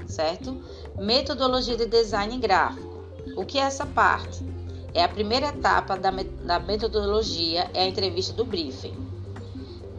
certo? 0.06 0.62
Metodologia 0.98 1.76
de 1.76 1.86
design 1.86 2.36
gráfico. 2.38 3.02
O 3.36 3.44
que 3.44 3.58
é 3.58 3.62
essa 3.62 3.86
parte? 3.86 4.44
É 4.94 5.02
a 5.02 5.08
primeira 5.08 5.48
etapa 5.48 5.96
da, 5.96 6.10
da 6.10 6.58
metodologia, 6.58 7.70
é 7.72 7.82
a 7.82 7.86
entrevista 7.86 8.34
do 8.34 8.44
briefing. 8.44 8.94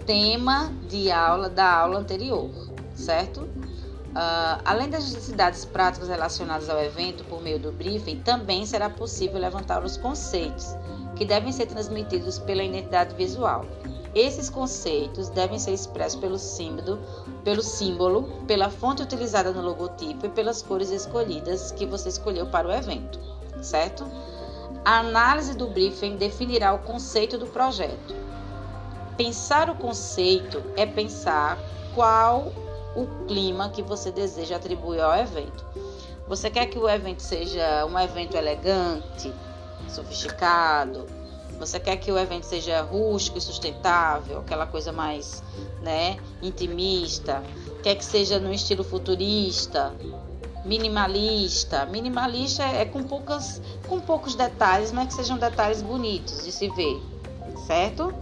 Tema 0.05 0.72
de 0.88 1.10
aula 1.10 1.50
da 1.50 1.79
aula 1.79 2.00
anterior, 2.00 2.50
certo? 2.93 3.41
Uh, 3.41 4.62
além 4.63 4.89
das 4.89 5.05
necessidades 5.05 5.65
práticas 5.65 6.08
relacionadas 6.08 6.70
ao 6.70 6.79
evento 6.79 7.24
por 7.24 7.41
meio 7.41 7.58
do 7.58 7.72
briefing, 7.72 8.20
também 8.20 8.63
será 8.63 8.88
possível 8.88 9.39
levantar 9.39 9.84
os 9.84 9.98
conceitos 9.98 10.75
que 11.15 11.25
devem 11.25 11.51
ser 11.51 11.67
transmitidos 11.67 12.39
pela 12.39 12.63
identidade 12.63 13.15
visual. 13.15 13.65
Esses 14.15 14.50
conceitos 14.50 15.29
devem 15.29 15.58
ser 15.58 15.74
expressos 15.74 16.20
pelo 16.20 16.38
símbolo, 16.38 17.00
pelo 17.43 17.63
símbolo, 17.63 18.24
pela 18.46 18.70
fonte 18.70 19.01
utilizada 19.01 19.51
no 19.51 19.62
logotipo 19.62 20.27
e 20.27 20.29
pelas 20.29 20.62
cores 20.62 20.91
escolhidas 20.91 21.72
que 21.72 21.86
você 21.86 22.10
escolheu 22.10 22.46
para 22.46 22.67
o 22.67 22.72
evento, 22.72 23.20
certo? 23.62 24.05
A 24.86 25.00
análise 25.00 25.55
do 25.55 25.67
briefing 25.67 26.17
definirá 26.17 26.74
o 26.74 26.79
conceito 26.79 27.38
do 27.38 27.48
projeto. 27.48 28.13
Pensar 29.17 29.70
o 29.70 29.75
conceito 29.75 30.62
é 30.75 30.86
pensar 30.86 31.58
qual 31.96 32.51
o 32.96 33.08
clima 33.25 33.70
que 33.70 33.82
você 33.82 34.12
deseja 34.12 34.58
atribuir 34.58 35.01
ao 35.01 35.15
evento. 35.15 35.65
Você 36.27 36.50
quer 36.50 36.67
que 36.67 36.77
o 36.77 36.88
evento 36.88 37.22
seja 37.22 37.86
um 37.86 37.98
evento 37.98 38.36
elegante, 38.36 39.34
sofisticado? 39.89 41.07
Você 41.59 41.79
quer 41.79 41.97
que 41.97 42.11
o 42.11 42.17
evento 42.17 42.45
seja 42.45 42.81
rústico 42.81 43.37
e 43.37 43.41
sustentável, 43.41 44.39
aquela 44.39 44.65
coisa 44.65 44.91
mais, 44.91 45.43
né, 45.81 46.17
intimista? 46.41 47.43
Quer 47.81 47.95
que 47.95 48.03
seja 48.03 48.39
no 48.39 48.51
estilo 48.51 48.83
futurista, 48.83 49.93
minimalista? 50.65 51.85
Minimalista 51.85 52.63
é 52.63 52.85
com 52.85 53.03
poucas 53.03 53.61
com 53.87 53.99
poucos 53.99 54.35
detalhes, 54.35 54.91
mas 54.91 55.07
que 55.07 55.13
sejam 55.13 55.37
detalhes 55.37 55.81
bonitos 55.81 56.43
de 56.43 56.51
se 56.51 56.69
ver, 56.69 57.01
certo? 57.67 58.13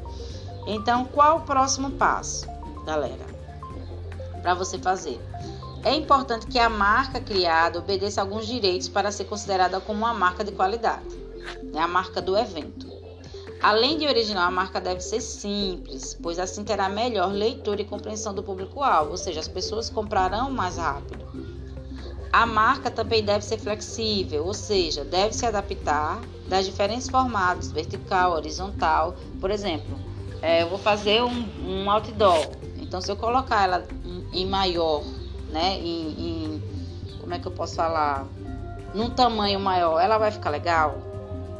Então, 0.67 1.05
qual 1.05 1.37
o 1.37 1.41
próximo 1.41 1.91
passo, 1.91 2.45
galera? 2.85 3.31
para 4.41 4.53
você 4.53 4.77
fazer. 4.77 5.19
É 5.83 5.95
importante 5.95 6.47
que 6.47 6.59
a 6.59 6.69
marca 6.69 7.19
criada 7.19 7.79
obedeça 7.79 8.21
alguns 8.21 8.45
direitos 8.45 8.87
para 8.87 9.11
ser 9.11 9.25
considerada 9.25 9.79
como 9.79 9.99
uma 9.99 10.13
marca 10.13 10.43
de 10.43 10.51
qualidade, 10.51 11.15
né? 11.63 11.79
a 11.79 11.87
marca 11.87 12.21
do 12.21 12.37
evento. 12.37 12.91
Além 13.61 13.97
de 13.99 14.07
original, 14.07 14.47
a 14.47 14.51
marca 14.51 14.81
deve 14.81 15.01
ser 15.01 15.21
simples, 15.21 16.17
pois 16.21 16.39
assim 16.39 16.63
terá 16.63 16.89
melhor 16.89 17.31
leitura 17.31 17.81
e 17.81 17.85
compreensão 17.85 18.33
do 18.33 18.41
público-alvo, 18.41 19.11
ou 19.11 19.17
seja, 19.17 19.39
as 19.39 19.47
pessoas 19.47 19.89
comprarão 19.89 20.49
mais 20.49 20.77
rápido. 20.77 21.23
A 22.33 22.45
marca 22.45 22.89
também 22.89 23.23
deve 23.23 23.45
ser 23.45 23.59
flexível, 23.59 24.45
ou 24.45 24.53
seja, 24.53 25.03
deve 25.03 25.35
se 25.35 25.45
adaptar 25.45 26.21
das 26.47 26.65
diferentes 26.65 27.07
formatos, 27.07 27.71
vertical, 27.71 28.31
horizontal. 28.31 29.15
Por 29.39 29.51
exemplo, 29.51 29.99
é, 30.41 30.63
eu 30.63 30.69
vou 30.69 30.79
fazer 30.79 31.21
um, 31.21 31.45
um 31.63 31.91
outdoor, 31.91 32.47
então 32.79 32.99
se 32.99 33.11
eu 33.11 33.15
colocar 33.15 33.63
ela 33.63 33.85
em 34.33 34.45
maior, 34.45 35.03
né? 35.51 35.77
Em, 35.77 36.09
em, 36.09 36.63
como 37.19 37.33
é 37.33 37.39
que 37.39 37.47
eu 37.47 37.51
posso 37.51 37.75
falar? 37.75 38.25
Num 38.93 39.09
tamanho 39.09 39.59
maior, 39.59 39.99
ela 39.99 40.17
vai 40.17 40.31
ficar 40.31 40.49
legal? 40.49 41.10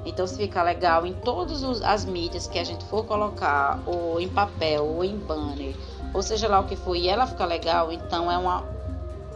Então, 0.06 0.26
se 0.26 0.36
ficar 0.36 0.64
legal 0.64 1.06
em 1.06 1.14
todas 1.14 1.64
as 1.84 2.06
mídias 2.06 2.48
que 2.48 2.58
a 2.58 2.64
gente 2.64 2.84
for 2.86 3.06
colocar, 3.06 3.80
ou 3.86 4.20
em 4.20 4.28
papel, 4.28 4.86
ou 4.86 5.04
em 5.04 5.16
banner, 5.16 5.76
ou 6.14 6.24
seja 6.24 6.48
lá 6.48 6.60
o 6.60 6.66
que 6.66 6.76
for, 6.76 6.96
e 6.96 7.08
ela 7.08 7.28
ficar 7.28 7.46
legal, 7.46 7.92
então 7.92 8.32
é 8.32 8.38
uma. 8.38 8.64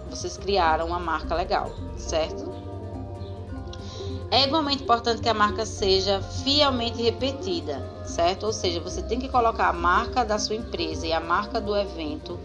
Vocês 0.09 0.37
criaram 0.37 0.87
uma 0.87 0.99
marca 0.99 1.35
legal, 1.35 1.71
certo? 1.97 2.53
É 4.31 4.43
igualmente 4.43 4.83
importante 4.83 5.21
que 5.21 5.29
a 5.29 5.33
marca 5.33 5.65
seja 5.65 6.21
fielmente 6.21 7.01
repetida, 7.01 7.87
certo? 8.05 8.47
Ou 8.47 8.53
seja, 8.53 8.79
você 8.79 9.01
tem 9.01 9.19
que 9.19 9.29
colocar 9.29 9.69
a 9.69 9.73
marca 9.73 10.25
da 10.25 10.39
sua 10.39 10.55
empresa 10.55 11.05
e 11.05 11.13
a 11.13 11.19
marca 11.19 11.61
do 11.61 11.75
evento 11.75 12.39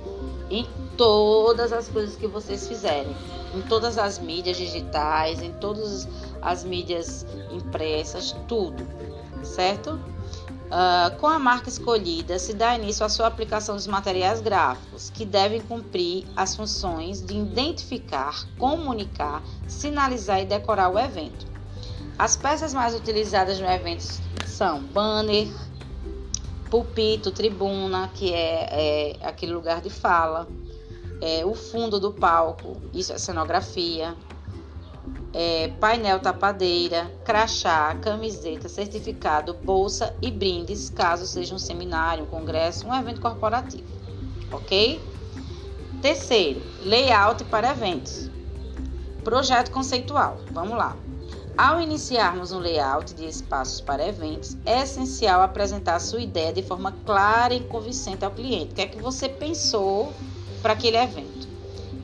em 0.50 0.66
todas 0.96 1.72
as 1.72 1.88
coisas 1.88 2.16
que 2.16 2.26
vocês 2.26 2.68
fizerem, 2.68 3.16
em 3.54 3.62
todas 3.62 3.96
as 3.96 4.18
mídias 4.18 4.56
digitais, 4.56 5.40
em 5.40 5.52
todas 5.52 6.06
as 6.42 6.64
mídias 6.64 7.26
impressas, 7.50 8.35
tudo, 8.47 8.87
certo? 9.42 10.00
Uh, 10.70 11.16
com 11.18 11.26
a 11.26 11.38
marca 11.38 11.68
escolhida, 11.68 12.38
se 12.38 12.54
dá 12.54 12.76
início 12.76 13.04
à 13.04 13.09
sua 13.09 13.26
aplicação 13.26 13.75
dos 13.75 13.88
materiais 13.88 14.40
gráficos, 14.40 15.11
que 15.11 15.25
devem 15.25 15.61
cumprir 15.61 16.25
as 16.37 16.54
funções 16.54 17.20
de 17.20 17.37
identificar, 17.37 18.47
comunicar, 18.56 19.42
sinalizar 19.66 20.40
e 20.40 20.44
decorar 20.44 20.88
o 20.88 20.99
evento. 20.99 21.44
As 22.16 22.37
peças 22.37 22.73
mais 22.73 22.94
utilizadas 22.94 23.59
no 23.59 23.66
evento 23.66 24.04
são 24.47 24.80
banner, 24.85 25.49
pulpito, 26.70 27.32
tribuna, 27.32 28.09
que 28.14 28.32
é, 28.32 29.16
é 29.20 29.26
aquele 29.26 29.52
lugar 29.52 29.80
de 29.80 29.90
fala, 29.90 30.47
é, 31.20 31.44
o 31.44 31.54
fundo 31.54 31.99
do 31.99 32.12
palco, 32.12 32.76
isso 32.94 33.12
é 33.12 33.18
cenografia, 33.18 34.14
é, 35.32 35.68
painel 35.80 36.20
tapadeira, 36.20 37.10
crachá, 37.25 37.94
camiseta, 37.96 38.68
certificado, 38.68 39.54
bolsa 39.54 40.14
e 40.20 40.30
brindes, 40.30 40.90
caso 40.90 41.26
seja 41.26 41.54
um 41.54 41.58
seminário, 41.58 42.25
um 42.25 42.26
congresso, 42.26 42.87
um 42.87 42.94
evento 42.94 43.20
corporativo, 43.20 43.87
ok? 44.50 45.00
Terceiro, 46.02 46.62
layout 46.82 47.44
para 47.44 47.70
eventos. 47.70 48.30
Projeto 49.22 49.70
conceitual. 49.70 50.38
Vamos 50.50 50.76
lá. 50.76 50.96
Ao 51.58 51.78
iniciarmos 51.78 52.52
um 52.52 52.58
layout 52.58 53.12
de 53.12 53.26
espaços 53.26 53.82
para 53.82 54.08
eventos, 54.08 54.56
é 54.64 54.80
essencial 54.80 55.42
apresentar 55.42 55.96
a 55.96 56.00
sua 56.00 56.22
ideia 56.22 56.54
de 56.54 56.62
forma 56.62 56.92
clara 57.04 57.52
e 57.52 57.60
convincente 57.60 58.25
ao 58.25 58.30
cliente. 58.30 58.72
O 58.72 58.75
que 58.76 58.80
é 58.80 58.87
que 58.87 59.02
você 59.02 59.28
pensou 59.28 60.10
para 60.62 60.72
aquele 60.72 60.96
evento? 60.96 61.50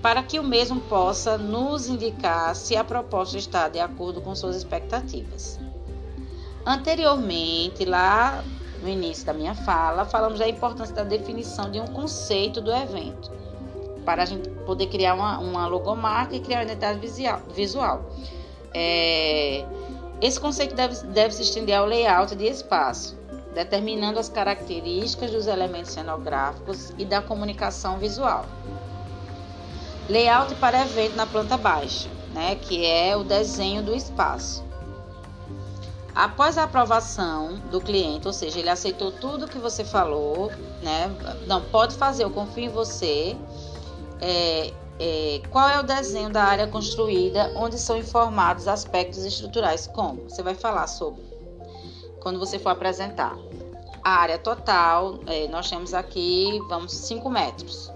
Para 0.02 0.22
que 0.22 0.38
o 0.38 0.44
mesmo 0.44 0.80
possa 0.82 1.36
nos 1.36 1.88
indicar 1.88 2.54
se 2.54 2.76
a 2.76 2.84
proposta 2.84 3.36
está 3.36 3.68
de 3.68 3.80
acordo 3.80 4.20
com 4.20 4.34
suas 4.34 4.56
expectativas. 4.56 5.58
Anteriormente, 6.64 7.84
lá 7.84 8.42
no 8.82 8.88
início 8.88 9.24
da 9.24 9.32
minha 9.32 9.54
fala, 9.54 10.04
falamos 10.04 10.38
da 10.38 10.48
importância 10.48 10.94
da 10.94 11.04
definição 11.04 11.70
de 11.70 11.80
um 11.80 11.86
conceito 11.86 12.60
do 12.60 12.72
evento, 12.72 13.30
para 14.04 14.22
a 14.22 14.26
gente 14.26 14.48
poder 14.66 14.86
criar 14.86 15.14
uma, 15.14 15.38
uma 15.38 15.66
logomarca 15.66 16.36
e 16.36 16.40
criar 16.40 16.58
uma 16.58 16.64
identidade 16.64 17.00
visual. 17.54 18.04
É, 18.74 19.64
esse 20.20 20.40
conceito 20.40 20.74
deve, 20.74 21.06
deve 21.06 21.34
se 21.34 21.42
estender 21.42 21.76
ao 21.76 21.86
layout 21.86 22.34
de 22.34 22.46
espaço, 22.46 23.16
determinando 23.54 24.18
as 24.18 24.28
características 24.28 25.30
dos 25.30 25.46
elementos 25.46 25.92
cenográficos 25.92 26.92
e 26.98 27.04
da 27.04 27.22
comunicação 27.22 27.98
visual. 27.98 28.44
Layout 30.08 30.54
para 30.56 30.82
evento 30.82 31.16
na 31.16 31.26
planta 31.26 31.56
baixa, 31.56 32.08
né, 32.32 32.54
que 32.54 32.84
é 32.84 33.16
o 33.16 33.24
desenho 33.24 33.82
do 33.82 33.94
espaço. 33.94 34.64
Após 36.14 36.56
a 36.56 36.62
aprovação 36.62 37.58
do 37.70 37.80
cliente, 37.80 38.26
ou 38.26 38.32
seja, 38.32 38.58
ele 38.58 38.70
aceitou 38.70 39.12
tudo 39.12 39.46
que 39.46 39.58
você 39.58 39.84
falou, 39.84 40.50
né? 40.82 41.14
Não, 41.46 41.60
pode 41.60 41.94
fazer, 41.94 42.24
eu 42.24 42.30
confio 42.30 42.64
em 42.64 42.68
você. 42.70 43.36
É, 44.18 44.72
é, 44.98 45.42
qual 45.50 45.68
é 45.68 45.78
o 45.78 45.82
desenho 45.82 46.30
da 46.30 46.42
área 46.42 46.66
construída, 46.66 47.52
onde 47.54 47.78
são 47.78 47.98
informados 47.98 48.66
aspectos 48.66 49.26
estruturais, 49.26 49.86
como 49.86 50.22
você 50.22 50.42
vai 50.42 50.54
falar 50.54 50.86
sobre 50.86 51.22
quando 52.20 52.38
você 52.38 52.58
for 52.58 52.70
apresentar. 52.70 53.36
A 54.02 54.10
área 54.10 54.38
total, 54.38 55.20
é, 55.26 55.46
nós 55.48 55.68
temos 55.68 55.92
aqui, 55.92 56.60
vamos, 56.68 56.92
5 56.92 57.28
metros. 57.28 57.92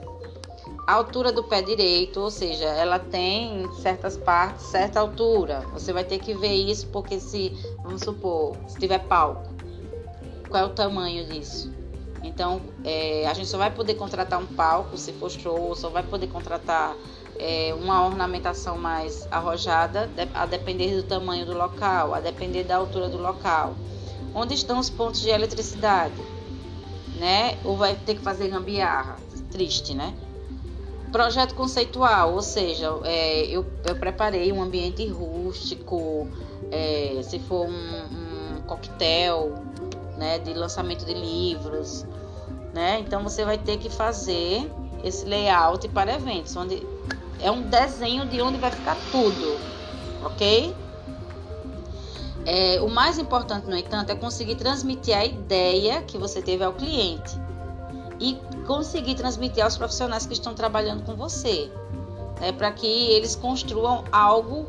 A 0.91 0.95
altura 0.95 1.31
do 1.31 1.45
pé 1.45 1.63
direito, 1.63 2.19
ou 2.19 2.33
seja, 2.33 2.65
ela 2.65 2.99
tem 2.99 3.65
certas 3.75 4.17
partes, 4.17 4.67
certa 4.67 4.99
altura. 4.99 5.65
Você 5.73 5.93
vai 5.93 6.03
ter 6.03 6.19
que 6.19 6.35
ver 6.35 6.53
isso, 6.53 6.89
porque 6.89 7.21
se, 7.21 7.57
vamos 7.81 8.03
supor, 8.03 8.57
se 8.67 8.77
tiver 8.77 8.99
palco, 8.99 9.55
qual 10.49 10.65
é 10.65 10.67
o 10.67 10.71
tamanho 10.71 11.25
disso? 11.27 11.73
Então, 12.25 12.61
é, 12.83 13.25
a 13.29 13.35
gente 13.35 13.47
só 13.47 13.57
vai 13.57 13.71
poder 13.71 13.95
contratar 13.95 14.41
um 14.41 14.47
palco 14.47 14.99
se 14.99 15.13
for 15.13 15.31
show, 15.31 15.77
só 15.77 15.91
vai 15.91 16.03
poder 16.03 16.27
contratar 16.27 16.97
é, 17.39 17.73
uma 17.73 18.05
ornamentação 18.05 18.77
mais 18.77 19.29
arrojada, 19.31 20.11
a 20.35 20.45
depender 20.45 20.97
do 20.97 21.05
tamanho 21.05 21.47
do 21.47 21.57
local, 21.57 22.15
a 22.15 22.19
depender 22.19 22.65
da 22.65 22.75
altura 22.75 23.09
do 23.09 23.17
local. 23.17 23.77
Onde 24.35 24.55
estão 24.55 24.81
os 24.81 24.91
pontos 24.91 25.21
de 25.21 25.29
eletricidade? 25.29 26.21
Né? 27.17 27.57
Ou 27.65 27.77
vai 27.77 27.95
ter 27.95 28.17
que 28.17 28.23
fazer 28.23 28.49
gambiarra? 28.49 29.19
Triste, 29.53 29.95
né? 29.95 30.13
Projeto 31.13 31.55
conceitual, 31.55 32.35
ou 32.35 32.43
seja, 32.43 32.87
é, 33.05 33.45
eu, 33.47 33.67
eu, 33.85 33.97
preparei 33.97 34.53
um 34.53 34.63
ambiente 34.63 35.07
rústico, 35.09 36.29
é, 36.71 37.21
se 37.23 37.39
for 37.41 37.67
um, 37.67 37.71
um 37.71 38.61
coquetel, 38.63 39.55
né, 40.17 40.39
de 40.39 40.55
lançamento 40.55 41.05
de 41.05 41.15
livros, 41.15 42.07
né? 42.73 43.01
Então 43.01 43.25
você 43.25 43.45
vai 43.45 43.59
ter 43.59 43.79
que 43.79 43.91
fazer 43.91 44.71
esse 45.03 45.25
layout 45.25 45.89
para 45.89 46.15
eventos, 46.15 46.55
onde 46.55 46.87
é 47.41 47.51
um 47.51 47.63
desenho 47.63 48.27
de 48.27 48.41
onde 48.41 48.59
vai 48.59 48.71
ficar 48.71 48.97
tudo, 49.11 49.59
ok? 50.23 50.77
É, 52.47 52.81
o 52.81 52.89
mais 52.89 53.19
importante, 53.19 53.69
no 53.69 53.77
entanto, 53.77 54.11
é 54.11 54.15
conseguir 54.15 54.55
transmitir 54.57 55.17
a 55.17 55.25
ideia 55.25 56.03
que 56.03 56.17
você 56.17 56.41
teve 56.41 56.65
ao 56.65 56.73
cliente 56.73 57.39
e 58.19 58.39
conseguir 58.71 59.17
transmitir 59.17 59.65
aos 59.65 59.77
profissionais 59.77 60.27
que 60.27 60.33
estão 60.33 60.55
trabalhando 60.55 61.05
com 61.05 61.17
você. 61.17 61.69
né, 62.41 62.53
para 62.53 62.71
que 62.71 62.87
eles 62.87 63.35
construam 63.35 64.05
algo 64.13 64.67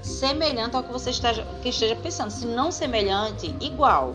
semelhante 0.00 0.76
ao 0.76 0.82
que 0.84 0.92
você 0.92 1.10
esteja, 1.10 1.44
que 1.60 1.68
esteja 1.68 1.96
pensando. 1.96 2.30
Se 2.30 2.46
não 2.46 2.70
semelhante, 2.70 3.52
igual. 3.60 4.14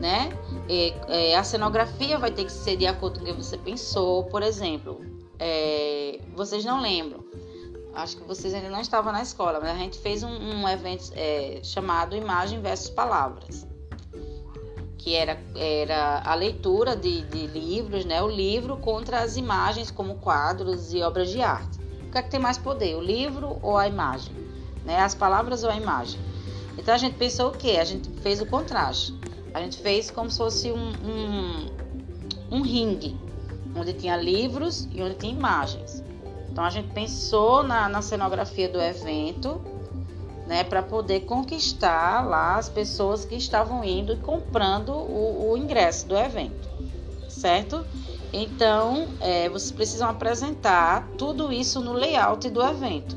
Né? 0.00 0.30
E, 0.68 0.94
é, 1.08 1.36
a 1.36 1.42
cenografia 1.42 2.16
vai 2.16 2.30
ter 2.30 2.44
que 2.44 2.52
ser 2.52 2.76
de 2.76 2.86
acordo 2.86 3.18
com 3.18 3.24
o 3.24 3.26
que 3.26 3.32
você 3.32 3.58
pensou. 3.58 4.22
Por 4.24 4.44
exemplo, 4.44 5.00
é, 5.40 6.20
vocês 6.36 6.64
não 6.64 6.80
lembram. 6.80 7.18
Acho 7.94 8.16
que 8.16 8.22
vocês 8.22 8.54
ainda 8.54 8.70
não 8.70 8.80
estavam 8.80 9.12
na 9.12 9.22
escola, 9.22 9.58
mas 9.60 9.70
a 9.70 9.76
gente 9.76 9.98
fez 9.98 10.22
um, 10.22 10.30
um 10.30 10.68
evento 10.68 11.10
é, 11.16 11.58
chamado 11.64 12.14
Imagem 12.14 12.62
versus 12.62 12.90
Palavras 12.90 13.73
que 15.04 15.14
era, 15.14 15.38
era 15.54 16.22
a 16.24 16.34
leitura 16.34 16.96
de, 16.96 17.20
de 17.24 17.46
livros, 17.46 18.06
né? 18.06 18.22
o 18.22 18.26
livro 18.26 18.78
contra 18.78 19.20
as 19.20 19.36
imagens 19.36 19.90
como 19.90 20.14
quadros 20.14 20.94
e 20.94 21.02
obras 21.02 21.28
de 21.28 21.42
arte. 21.42 21.78
O 22.08 22.10
que 22.10 22.16
é 22.16 22.22
que 22.22 22.30
tem 22.30 22.40
mais 22.40 22.56
poder, 22.56 22.96
o 22.96 23.02
livro 23.02 23.58
ou 23.60 23.76
a 23.76 23.86
imagem? 23.86 24.34
Né? 24.82 24.98
As 24.98 25.14
palavras 25.14 25.62
ou 25.62 25.68
a 25.68 25.76
imagem? 25.76 26.18
Então 26.78 26.94
a 26.94 26.96
gente 26.96 27.16
pensou 27.16 27.50
o 27.50 27.52
quê? 27.52 27.76
A 27.78 27.84
gente 27.84 28.08
fez 28.22 28.40
o 28.40 28.46
contraste. 28.46 29.14
A 29.52 29.60
gente 29.60 29.76
fez 29.76 30.10
como 30.10 30.30
se 30.30 30.38
fosse 30.38 30.72
um, 30.72 30.92
um, 31.04 31.66
um 32.50 32.62
ringue, 32.62 33.14
onde 33.76 33.92
tinha 33.92 34.16
livros 34.16 34.88
e 34.90 35.02
onde 35.02 35.16
tinha 35.16 35.34
imagens. 35.34 36.02
Então 36.50 36.64
a 36.64 36.70
gente 36.70 36.88
pensou 36.94 37.62
na, 37.62 37.90
na 37.90 38.00
cenografia 38.00 38.70
do 38.70 38.80
evento 38.80 39.60
né, 40.46 40.64
para 40.64 40.82
poder 40.82 41.20
conquistar 41.20 42.26
lá 42.26 42.56
as 42.56 42.68
pessoas 42.68 43.24
que 43.24 43.34
estavam 43.34 43.82
indo 43.82 44.12
e 44.12 44.16
comprando 44.16 44.90
o, 44.90 45.52
o 45.52 45.56
ingresso 45.56 46.06
do 46.06 46.16
evento, 46.16 46.68
certo? 47.28 47.84
Então, 48.32 49.08
é, 49.20 49.48
vocês 49.48 49.72
precisam 49.72 50.08
apresentar 50.08 51.08
tudo 51.16 51.52
isso 51.52 51.80
no 51.80 51.92
layout 51.92 52.48
do 52.50 52.62
evento, 52.62 53.16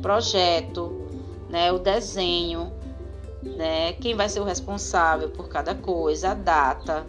projeto, 0.00 1.08
né, 1.48 1.72
o 1.72 1.78
desenho, 1.78 2.72
né, 3.42 3.94
quem 3.94 4.14
vai 4.14 4.28
ser 4.28 4.40
o 4.40 4.44
responsável 4.44 5.30
por 5.30 5.48
cada 5.48 5.74
coisa, 5.74 6.30
a 6.30 6.34
data 6.34 7.06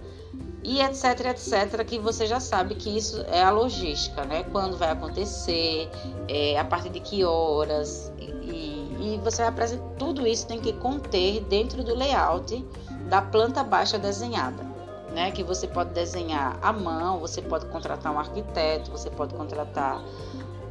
e 0.64 0.82
etc, 0.82 1.28
etc, 1.32 1.86
que 1.86 1.98
você 2.00 2.26
já 2.26 2.40
sabe 2.40 2.76
que 2.76 2.90
isso 2.96 3.22
é 3.30 3.42
a 3.42 3.50
logística, 3.50 4.26
né? 4.26 4.44
Quando 4.44 4.78
vai 4.78 4.92
acontecer, 4.92 5.90
é, 6.28 6.60
a 6.60 6.66
partir 6.66 6.90
de 6.90 7.00
que 7.00 7.24
horas, 7.24 8.12
e 8.20 8.78
você 9.24 9.38
vai 9.38 9.48
apresentar 9.48 9.86
tudo 9.98 10.27
isso 10.27 10.46
tem 10.46 10.60
que 10.60 10.74
conter 10.74 11.41
dentro 11.46 11.84
do 11.84 11.96
layout 11.96 12.65
da 13.08 13.22
planta 13.22 13.63
baixa 13.63 13.98
desenhada, 13.98 14.63
né? 15.12 15.32
Que 15.32 15.44
você 15.44 15.68
pode 15.68 15.91
desenhar 15.91 16.58
à 16.62 16.74
mão, 16.74 17.20
você 17.20 17.41
pode 17.41 17.65
contratar 17.68 18.13
um 18.13 18.20
arquiteto, 18.20 18.91
você 18.91 19.10
pode 19.10 19.34
contratar 19.34 20.03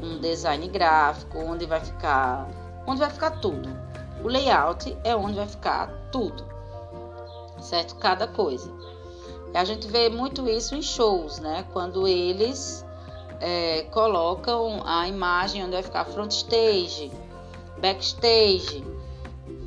um 0.02 0.18
design 0.18 0.68
gráfico, 0.68 1.38
onde 1.38 1.66
vai 1.66 1.80
ficar, 1.80 2.48
onde 2.86 3.00
vai 3.00 3.10
ficar 3.10 3.40
tudo. 3.40 3.68
O 4.22 4.28
layout 4.28 4.96
é 5.04 5.16
onde 5.16 5.36
vai 5.36 5.46
ficar 5.46 5.88
tudo, 6.12 6.44
certo? 7.60 7.96
Cada 7.96 8.26
coisa. 8.26 8.70
E 9.54 9.56
a 9.56 9.64
gente 9.64 9.88
vê 9.88 10.08
muito 10.08 10.48
isso 10.48 10.74
em 10.74 10.82
shows, 10.82 11.38
né? 11.38 11.64
Quando 11.72 12.06
eles 12.06 12.84
é, 13.40 13.82
colocam 13.90 14.82
a 14.84 15.08
imagem 15.08 15.64
onde 15.64 15.72
vai 15.72 15.82
ficar 15.82 16.04
front 16.04 16.32
stage, 16.32 17.10
backstage, 17.80 18.84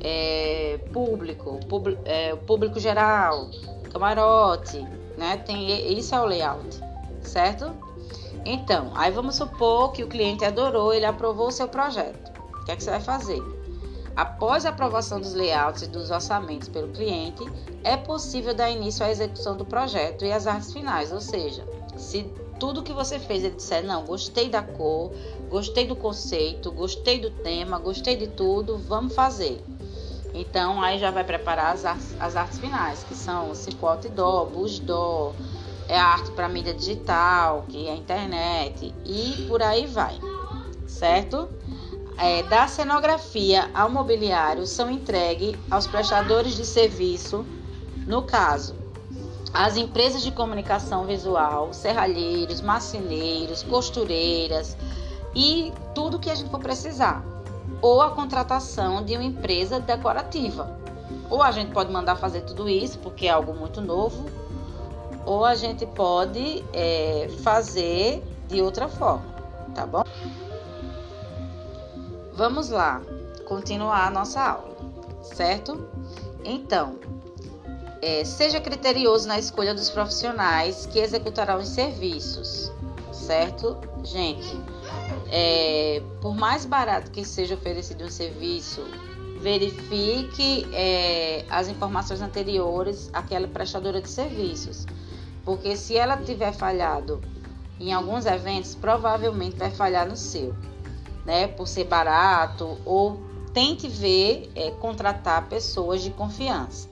é, 0.00 0.78
público, 0.92 1.60
pub, 1.68 1.96
é, 2.04 2.34
público 2.36 2.78
geral, 2.80 3.48
camarote, 3.92 4.86
né? 5.16 5.36
Tem, 5.38 5.96
isso 5.96 6.14
é 6.14 6.20
o 6.20 6.24
layout, 6.24 6.80
certo? 7.20 7.72
Então, 8.44 8.90
aí 8.94 9.10
vamos 9.10 9.36
supor 9.36 9.92
que 9.92 10.02
o 10.02 10.08
cliente 10.08 10.44
adorou, 10.44 10.92
ele 10.92 11.06
aprovou 11.06 11.48
o 11.48 11.52
seu 11.52 11.68
projeto. 11.68 12.32
O 12.60 12.64
que 12.64 12.72
é 12.72 12.76
que 12.76 12.82
você 12.82 12.90
vai 12.90 13.00
fazer? 13.00 13.40
Após 14.14 14.66
a 14.66 14.70
aprovação 14.70 15.20
dos 15.20 15.32
layouts 15.32 15.82
e 15.82 15.86
dos 15.86 16.10
orçamentos 16.10 16.68
pelo 16.68 16.88
cliente, 16.88 17.42
é 17.82 17.96
possível 17.96 18.54
dar 18.54 18.70
início 18.70 19.04
à 19.04 19.10
execução 19.10 19.56
do 19.56 19.64
projeto 19.64 20.24
e 20.24 20.32
às 20.32 20.46
artes 20.46 20.72
finais, 20.72 21.12
ou 21.12 21.20
seja, 21.20 21.66
se 21.96 22.24
tudo 22.58 22.82
que 22.82 22.92
você 22.92 23.18
fez 23.18 23.42
ele 23.42 23.56
disser, 23.56 23.84
não, 23.84 24.04
gostei 24.04 24.48
da 24.48 24.62
cor, 24.62 25.12
gostei 25.52 25.86
do 25.86 25.94
conceito, 25.94 26.72
gostei 26.72 27.20
do 27.20 27.30
tema, 27.30 27.78
gostei 27.78 28.16
de 28.16 28.26
tudo, 28.26 28.78
vamos 28.78 29.14
fazer. 29.14 29.62
Então 30.32 30.80
aí 30.80 30.98
já 30.98 31.10
vai 31.10 31.24
preparar 31.24 31.74
as 31.74 31.84
artes, 31.84 32.16
as 32.18 32.36
artes 32.36 32.58
finais, 32.58 33.04
que 33.04 33.14
são 33.14 33.54
cipote 33.54 34.08
dó, 34.08 34.46
bus 34.46 34.78
dó, 34.78 35.34
é 35.86 35.98
a 35.98 36.06
arte 36.06 36.30
para 36.30 36.48
mídia 36.48 36.72
digital, 36.72 37.66
que 37.68 37.86
é 37.86 37.92
a 37.92 37.94
internet 37.94 38.94
e 39.04 39.44
por 39.46 39.62
aí 39.62 39.86
vai, 39.86 40.18
certo? 40.86 41.50
É, 42.16 42.42
da 42.44 42.66
cenografia 42.66 43.70
ao 43.74 43.90
mobiliário 43.90 44.66
são 44.66 44.90
entregues 44.90 45.54
aos 45.70 45.86
prestadores 45.86 46.56
de 46.56 46.64
serviço, 46.64 47.44
no 48.06 48.22
caso, 48.22 48.74
as 49.52 49.76
empresas 49.76 50.22
de 50.22 50.30
comunicação 50.30 51.04
visual, 51.04 51.74
serralheiros, 51.74 52.62
marceneiros, 52.62 53.62
costureiras 53.62 54.78
e 55.34 55.72
tudo 55.94 56.18
que 56.18 56.30
a 56.30 56.34
gente 56.34 56.50
for 56.50 56.60
precisar. 56.60 57.24
Ou 57.80 58.00
a 58.00 58.10
contratação 58.10 59.04
de 59.04 59.14
uma 59.14 59.24
empresa 59.24 59.80
decorativa. 59.80 60.78
Ou 61.30 61.42
a 61.42 61.50
gente 61.50 61.72
pode 61.72 61.90
mandar 61.90 62.16
fazer 62.16 62.42
tudo 62.42 62.68
isso, 62.68 62.98
porque 62.98 63.26
é 63.26 63.30
algo 63.30 63.54
muito 63.54 63.80
novo, 63.80 64.26
ou 65.24 65.44
a 65.44 65.54
gente 65.54 65.86
pode 65.86 66.64
é, 66.72 67.28
fazer 67.42 68.22
de 68.48 68.60
outra 68.60 68.88
forma, 68.88 69.24
tá 69.74 69.86
bom? 69.86 70.02
Vamos 72.34 72.68
lá, 72.68 73.00
continuar 73.46 74.06
a 74.06 74.10
nossa 74.10 74.40
aula, 74.40 74.76
certo? 75.22 75.88
Então, 76.44 76.96
é, 78.00 78.24
seja 78.24 78.60
criterioso 78.60 79.28
na 79.28 79.38
escolha 79.38 79.74
dos 79.74 79.88
profissionais 79.88 80.86
que 80.86 80.98
executarão 80.98 81.58
os 81.58 81.68
serviços, 81.68 82.72
certo? 83.12 83.78
Gente, 84.02 84.60
é, 85.30 86.02
por 86.20 86.34
mais 86.34 86.64
barato 86.64 87.10
que 87.10 87.24
seja 87.24 87.54
oferecido 87.54 88.04
um 88.04 88.10
serviço, 88.10 88.82
verifique 89.40 90.68
é, 90.72 91.44
as 91.50 91.68
informações 91.68 92.20
anteriores 92.20 93.10
àquela 93.12 93.48
prestadora 93.48 94.00
de 94.00 94.08
serviços, 94.08 94.86
porque 95.44 95.76
se 95.76 95.96
ela 95.96 96.16
tiver 96.16 96.52
falhado 96.52 97.20
em 97.80 97.92
alguns 97.92 98.26
eventos, 98.26 98.74
provavelmente 98.76 99.56
vai 99.56 99.70
falhar 99.70 100.08
no 100.08 100.16
seu, 100.16 100.54
né? 101.26 101.48
Por 101.48 101.66
ser 101.66 101.84
barato 101.84 102.78
ou 102.84 103.20
tente 103.52 103.88
ver 103.88 104.50
é, 104.54 104.70
contratar 104.70 105.48
pessoas 105.48 106.02
de 106.02 106.10
confiança. 106.10 106.88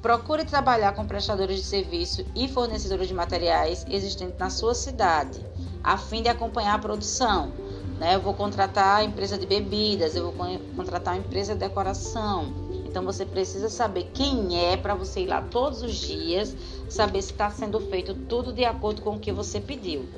Procure 0.00 0.44
trabalhar 0.44 0.92
com 0.92 1.04
prestadores 1.04 1.56
de 1.56 1.64
serviço 1.64 2.24
e 2.34 2.48
fornecedores 2.48 3.08
de 3.08 3.12
materiais 3.12 3.84
existentes 3.90 4.38
na 4.38 4.48
sua 4.48 4.74
cidade, 4.74 5.44
a 5.82 5.96
fim 5.96 6.22
de 6.22 6.28
acompanhar 6.28 6.74
a 6.74 6.78
produção. 6.78 7.52
Né? 7.98 8.14
Eu 8.14 8.20
vou 8.20 8.34
contratar 8.34 9.00
a 9.00 9.04
empresa 9.04 9.36
de 9.36 9.46
bebidas, 9.46 10.16
eu 10.16 10.30
vou 10.30 10.46
contratar 10.74 11.14
uma 11.14 11.20
empresa 11.20 11.54
de 11.54 11.60
decoração. 11.60 12.52
Então 12.86 13.04
você 13.04 13.24
precisa 13.24 13.68
saber 13.68 14.10
quem 14.12 14.58
é 14.58 14.76
para 14.76 14.94
você 14.94 15.20
ir 15.20 15.26
lá 15.26 15.42
todos 15.42 15.82
os 15.82 15.94
dias, 15.94 16.56
saber 16.88 17.22
se 17.22 17.30
está 17.30 17.50
sendo 17.50 17.78
feito 17.78 18.14
tudo 18.14 18.52
de 18.52 18.64
acordo 18.64 19.00
com 19.02 19.16
o 19.16 19.18
que 19.20 19.30
você 19.30 19.60
pediu. 19.60 20.08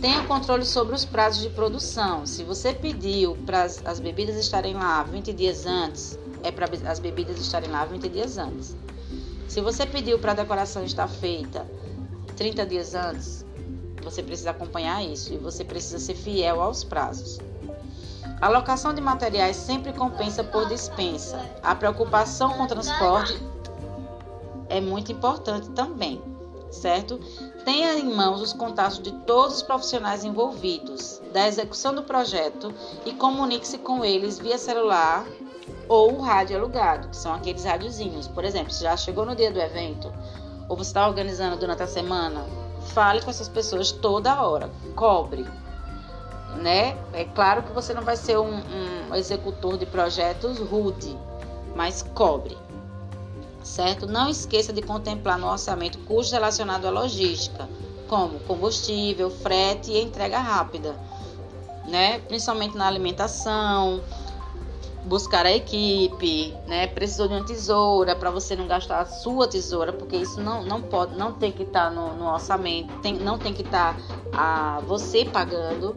Tenha 0.00 0.24
controle 0.24 0.66
sobre 0.66 0.94
os 0.94 1.04
prazos 1.04 1.42
de 1.42 1.48
produção. 1.50 2.26
Se 2.26 2.42
você 2.42 2.72
pediu 2.72 3.36
para 3.46 3.62
as 3.62 4.00
bebidas 4.00 4.36
estarem 4.36 4.74
lá 4.74 5.02
20 5.04 5.32
dias 5.32 5.64
antes, 5.64 6.18
é 6.42 6.50
para 6.50 6.68
as 6.90 6.98
bebidas 6.98 7.38
estarem 7.38 7.70
lá 7.70 7.84
20 7.84 8.08
dias 8.08 8.36
antes. 8.36 8.76
Se 9.48 9.60
você 9.60 9.86
pediu 9.86 10.18
para 10.18 10.32
a 10.32 10.34
decoração 10.34 10.84
estar 10.84 11.08
feita 11.08 11.66
30 12.36 12.66
dias 12.66 12.94
antes, 12.94 13.45
você 14.06 14.22
precisa 14.22 14.50
acompanhar 14.50 15.04
isso 15.04 15.34
e 15.34 15.36
você 15.36 15.64
precisa 15.64 15.98
ser 15.98 16.14
fiel 16.14 16.62
aos 16.62 16.84
prazos. 16.84 17.40
A 18.40 18.46
alocação 18.46 18.94
de 18.94 19.00
materiais 19.00 19.56
sempre 19.56 19.92
compensa 19.92 20.44
por 20.44 20.68
dispensa. 20.68 21.44
A 21.62 21.74
preocupação 21.74 22.52
com 22.52 22.62
o 22.62 22.68
transporte 22.68 23.36
é 24.68 24.80
muito 24.80 25.10
importante 25.10 25.70
também, 25.70 26.22
certo? 26.70 27.18
Tenha 27.64 27.98
em 27.98 28.14
mãos 28.14 28.40
os 28.40 28.52
contatos 28.52 29.00
de 29.00 29.10
todos 29.10 29.56
os 29.56 29.62
profissionais 29.62 30.24
envolvidos 30.24 31.20
da 31.32 31.48
execução 31.48 31.92
do 31.92 32.04
projeto 32.04 32.72
e 33.04 33.12
comunique-se 33.12 33.78
com 33.78 34.04
eles 34.04 34.38
via 34.38 34.56
celular 34.56 35.26
ou 35.88 36.20
rádio 36.20 36.56
alugado, 36.56 37.08
que 37.08 37.16
são 37.16 37.34
aqueles 37.34 37.64
rádiozinhos. 37.64 38.28
Por 38.28 38.44
exemplo, 38.44 38.72
se 38.72 38.84
já 38.84 38.96
chegou 38.96 39.26
no 39.26 39.34
dia 39.34 39.50
do 39.50 39.60
evento, 39.60 40.12
ou 40.68 40.76
você 40.76 40.90
está 40.90 41.08
organizando 41.08 41.56
durante 41.56 41.82
a 41.82 41.86
semana, 41.86 42.44
fale 42.86 43.22
com 43.22 43.30
essas 43.30 43.48
pessoas 43.48 43.92
toda 43.92 44.42
hora, 44.42 44.70
cobre. 44.94 45.46
Né? 46.56 46.96
É 47.12 47.24
claro 47.24 47.62
que 47.62 47.72
você 47.72 47.92
não 47.92 48.02
vai 48.02 48.16
ser 48.16 48.38
um, 48.38 48.62
um 49.10 49.14
executor 49.14 49.76
de 49.76 49.84
projetos 49.84 50.58
rude, 50.58 51.16
mas 51.74 52.02
cobre. 52.14 52.56
Certo? 53.62 54.06
Não 54.06 54.28
esqueça 54.28 54.72
de 54.72 54.80
contemplar 54.80 55.38
no 55.38 55.50
orçamento 55.50 55.98
custos 55.98 56.32
relacionados 56.32 56.86
à 56.86 56.90
logística, 56.90 57.68
como 58.08 58.38
combustível, 58.40 59.28
frete 59.28 59.90
e 59.90 60.00
entrega 60.00 60.38
rápida 60.38 60.94
né? 61.86 62.18
Principalmente 62.20 62.76
na 62.76 62.86
alimentação, 62.86 64.00
buscar 65.06 65.46
a 65.46 65.52
equipe, 65.52 66.54
né? 66.66 66.88
Precisou 66.88 67.28
de 67.28 67.34
uma 67.34 67.44
tesoura 67.44 68.14
para 68.16 68.30
você 68.30 68.56
não 68.56 68.66
gastar 68.66 69.00
a 69.00 69.06
sua 69.06 69.46
tesoura, 69.46 69.92
porque 69.92 70.16
isso 70.16 70.40
não, 70.40 70.64
não 70.64 70.82
pode, 70.82 71.16
não 71.16 71.32
tem 71.32 71.52
que 71.52 71.62
estar 71.62 71.88
tá 71.88 71.90
no, 71.90 72.14
no, 72.14 72.26
orçamento, 72.32 72.92
tem, 73.00 73.14
não 73.14 73.38
tem 73.38 73.54
que 73.54 73.62
estar 73.62 73.96
tá, 73.96 74.76
a 74.78 74.80
você 74.80 75.24
pagando. 75.24 75.94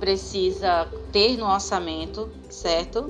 Precisa 0.00 0.88
ter 1.12 1.36
no 1.36 1.46
orçamento, 1.46 2.28
certo? 2.50 3.00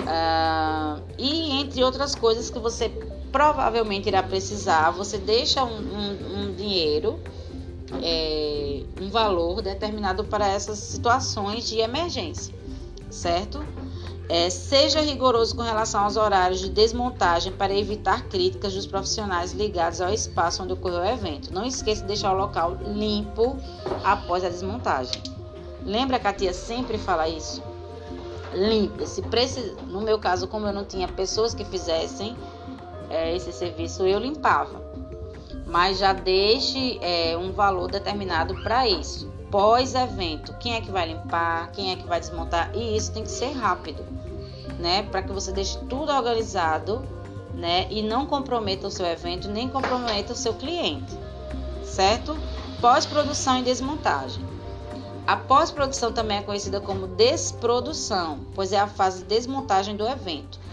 Uh, 0.00 1.02
e 1.18 1.60
entre 1.60 1.82
outras 1.84 2.14
coisas 2.14 2.50
que 2.50 2.58
você 2.58 2.88
provavelmente 3.30 4.08
irá 4.08 4.22
precisar, 4.22 4.90
você 4.90 5.18
deixa 5.18 5.62
um, 5.64 5.78
um, 5.78 6.40
um 6.40 6.54
dinheiro 6.54 7.18
é, 8.02 8.45
um 9.06 9.10
valor 9.10 9.62
determinado 9.62 10.24
para 10.24 10.48
essas 10.48 10.78
situações 10.78 11.68
de 11.68 11.78
emergência, 11.78 12.54
certo? 13.08 13.64
É, 14.28 14.50
seja 14.50 15.00
rigoroso 15.00 15.54
com 15.54 15.62
relação 15.62 16.02
aos 16.02 16.16
horários 16.16 16.58
de 16.58 16.68
desmontagem 16.68 17.52
para 17.52 17.72
evitar 17.72 18.24
críticas 18.24 18.74
dos 18.74 18.84
profissionais 18.84 19.52
ligados 19.52 20.00
ao 20.00 20.12
espaço 20.12 20.64
onde 20.64 20.72
ocorreu 20.72 21.00
o 21.00 21.04
evento. 21.04 21.54
Não 21.54 21.64
esqueça 21.64 22.00
de 22.00 22.08
deixar 22.08 22.32
o 22.32 22.36
local 22.36 22.76
limpo 22.84 23.56
após 24.02 24.42
a 24.42 24.48
desmontagem. 24.48 25.22
Lembra 25.84 26.18
que 26.18 26.26
a 26.26 26.32
tia 26.32 26.52
sempre 26.52 26.98
fala 26.98 27.28
isso? 27.28 27.62
Limpa. 28.52 29.06
Se 29.06 29.22
precisa, 29.22 29.76
no 29.86 30.00
meu 30.00 30.18
caso, 30.18 30.48
como 30.48 30.66
eu 30.66 30.72
não 30.72 30.84
tinha 30.84 31.06
pessoas 31.06 31.54
que 31.54 31.64
fizessem 31.64 32.36
é, 33.08 33.36
esse 33.36 33.52
serviço, 33.52 34.04
eu 34.04 34.18
limpava 34.18 34.85
mas 35.66 35.98
já 35.98 36.12
deixe 36.12 36.98
é, 37.02 37.36
um 37.36 37.52
valor 37.52 37.90
determinado 37.90 38.54
para 38.62 38.88
isso. 38.88 39.28
Pós-evento, 39.50 40.54
quem 40.58 40.74
é 40.74 40.80
que 40.80 40.90
vai 40.90 41.08
limpar, 41.08 41.72
quem 41.72 41.92
é 41.92 41.96
que 41.96 42.06
vai 42.06 42.20
desmontar, 42.20 42.70
e 42.74 42.96
isso 42.96 43.12
tem 43.12 43.24
que 43.24 43.30
ser 43.30 43.52
rápido, 43.52 44.04
né? 44.78 45.02
Para 45.04 45.22
que 45.22 45.32
você 45.32 45.52
deixe 45.52 45.78
tudo 45.88 46.12
organizado, 46.12 47.04
né? 47.52 47.86
E 47.90 48.02
não 48.02 48.26
comprometa 48.26 48.86
o 48.86 48.90
seu 48.90 49.06
evento, 49.06 49.48
nem 49.48 49.68
comprometa 49.68 50.32
o 50.32 50.36
seu 50.36 50.54
cliente, 50.54 51.12
certo? 51.82 52.36
Pós-produção 52.80 53.58
e 53.58 53.62
desmontagem. 53.62 54.44
A 55.26 55.36
pós-produção 55.36 56.12
também 56.12 56.38
é 56.38 56.42
conhecida 56.42 56.80
como 56.80 57.08
desprodução, 57.08 58.40
pois 58.54 58.72
é 58.72 58.78
a 58.78 58.86
fase 58.86 59.22
de 59.22 59.28
desmontagem 59.28 59.96
do 59.96 60.06
evento. 60.06 60.65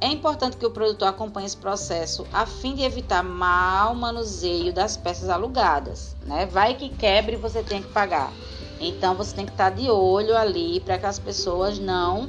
É 0.00 0.06
importante 0.06 0.56
que 0.56 0.64
o 0.64 0.70
produtor 0.70 1.08
acompanhe 1.08 1.46
esse 1.46 1.56
processo 1.56 2.24
a 2.32 2.46
fim 2.46 2.76
de 2.76 2.82
evitar 2.82 3.24
mau 3.24 3.96
manuseio 3.96 4.72
das 4.72 4.96
peças 4.96 5.28
alugadas. 5.28 6.14
Né? 6.24 6.46
Vai 6.46 6.74
que 6.74 6.88
quebre 6.88 7.34
e 7.34 7.38
você 7.38 7.64
tem 7.64 7.82
que 7.82 7.88
pagar. 7.88 8.32
Então 8.80 9.16
você 9.16 9.34
tem 9.34 9.44
que 9.44 9.50
estar 9.50 9.70
de 9.70 9.90
olho 9.90 10.36
ali 10.36 10.78
para 10.78 10.98
que 10.98 11.06
as 11.06 11.18
pessoas 11.18 11.80
não 11.80 12.28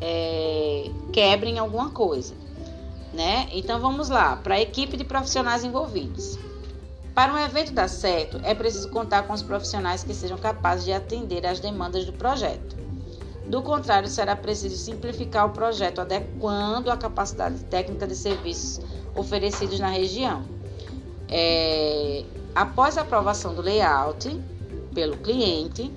é, 0.00 0.90
quebrem 1.12 1.58
alguma 1.58 1.90
coisa. 1.90 2.34
Né? 3.12 3.46
Então 3.52 3.78
vamos 3.78 4.08
lá, 4.08 4.36
para 4.36 4.54
a 4.54 4.60
equipe 4.60 4.96
de 4.96 5.04
profissionais 5.04 5.64
envolvidos. 5.64 6.38
Para 7.14 7.34
um 7.34 7.38
evento 7.38 7.74
dar 7.74 7.88
certo, 7.88 8.40
é 8.42 8.54
preciso 8.54 8.88
contar 8.88 9.24
com 9.24 9.34
os 9.34 9.42
profissionais 9.42 10.02
que 10.02 10.14
sejam 10.14 10.38
capazes 10.38 10.86
de 10.86 10.94
atender 10.94 11.44
às 11.44 11.60
demandas 11.60 12.06
do 12.06 12.12
projeto. 12.14 12.81
Do 13.46 13.60
contrário, 13.62 14.08
será 14.08 14.36
preciso 14.36 14.76
simplificar 14.76 15.46
o 15.46 15.50
projeto, 15.50 16.00
adequando 16.00 16.90
a 16.90 16.96
capacidade 16.96 17.64
técnica 17.64 18.06
de 18.06 18.14
serviços 18.14 18.80
oferecidos 19.14 19.80
na 19.80 19.88
região. 19.88 20.44
É, 21.28 22.24
após 22.54 22.96
a 22.96 23.02
aprovação 23.02 23.54
do 23.54 23.62
layout 23.62 24.40
pelo 24.94 25.16
cliente, 25.16 25.92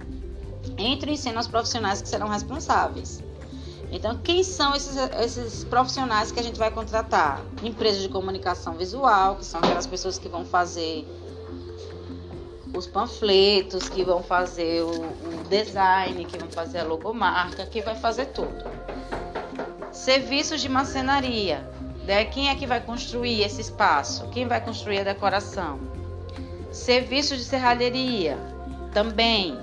entre 0.77 1.12
em 1.12 1.17
cena 1.17 1.39
os 1.39 1.47
profissionais 1.47 2.01
que 2.01 2.10
serão 2.10 2.27
responsáveis. 2.27 3.23
Então, 3.91 4.17
quem 4.17 4.43
são 4.43 4.75
esses, 4.75 4.97
esses 4.97 5.63
profissionais 5.63 6.31
que 6.31 6.39
a 6.39 6.43
gente 6.43 6.58
vai 6.58 6.71
contratar? 6.71 7.41
Empresas 7.62 8.01
de 8.01 8.10
comunicação 8.10 8.75
visual, 8.75 9.36
que 9.36 9.45
são 9.45 9.60
aquelas 9.60 9.86
pessoas 9.86 10.17
que 10.17 10.27
vão 10.27 10.43
fazer 10.43 11.08
os 12.75 12.85
panfletos, 12.85 13.88
que 13.88 14.03
vão 14.03 14.21
fazer 14.21 14.83
o, 14.83 14.89
o 14.89 15.43
design, 15.49 16.25
que 16.25 16.38
vão 16.38 16.49
fazer 16.49 16.79
a 16.79 16.83
logomarca, 16.83 17.65
que 17.65 17.81
vai 17.81 17.95
fazer 17.95 18.27
tudo. 18.27 18.65
Serviços 19.91 20.61
de 20.61 20.67
marcenaria. 20.67 21.67
Né? 22.05 22.25
Quem 22.25 22.49
é 22.49 22.55
que 22.55 22.67
vai 22.67 22.81
construir 22.81 23.41
esse 23.41 23.61
espaço? 23.61 24.27
Quem 24.29 24.47
vai 24.47 24.61
construir 24.61 24.99
a 24.99 25.03
decoração? 25.03 25.79
Serviços 26.71 27.38
de 27.38 27.45
serralheria. 27.45 28.38
Também. 28.93 29.57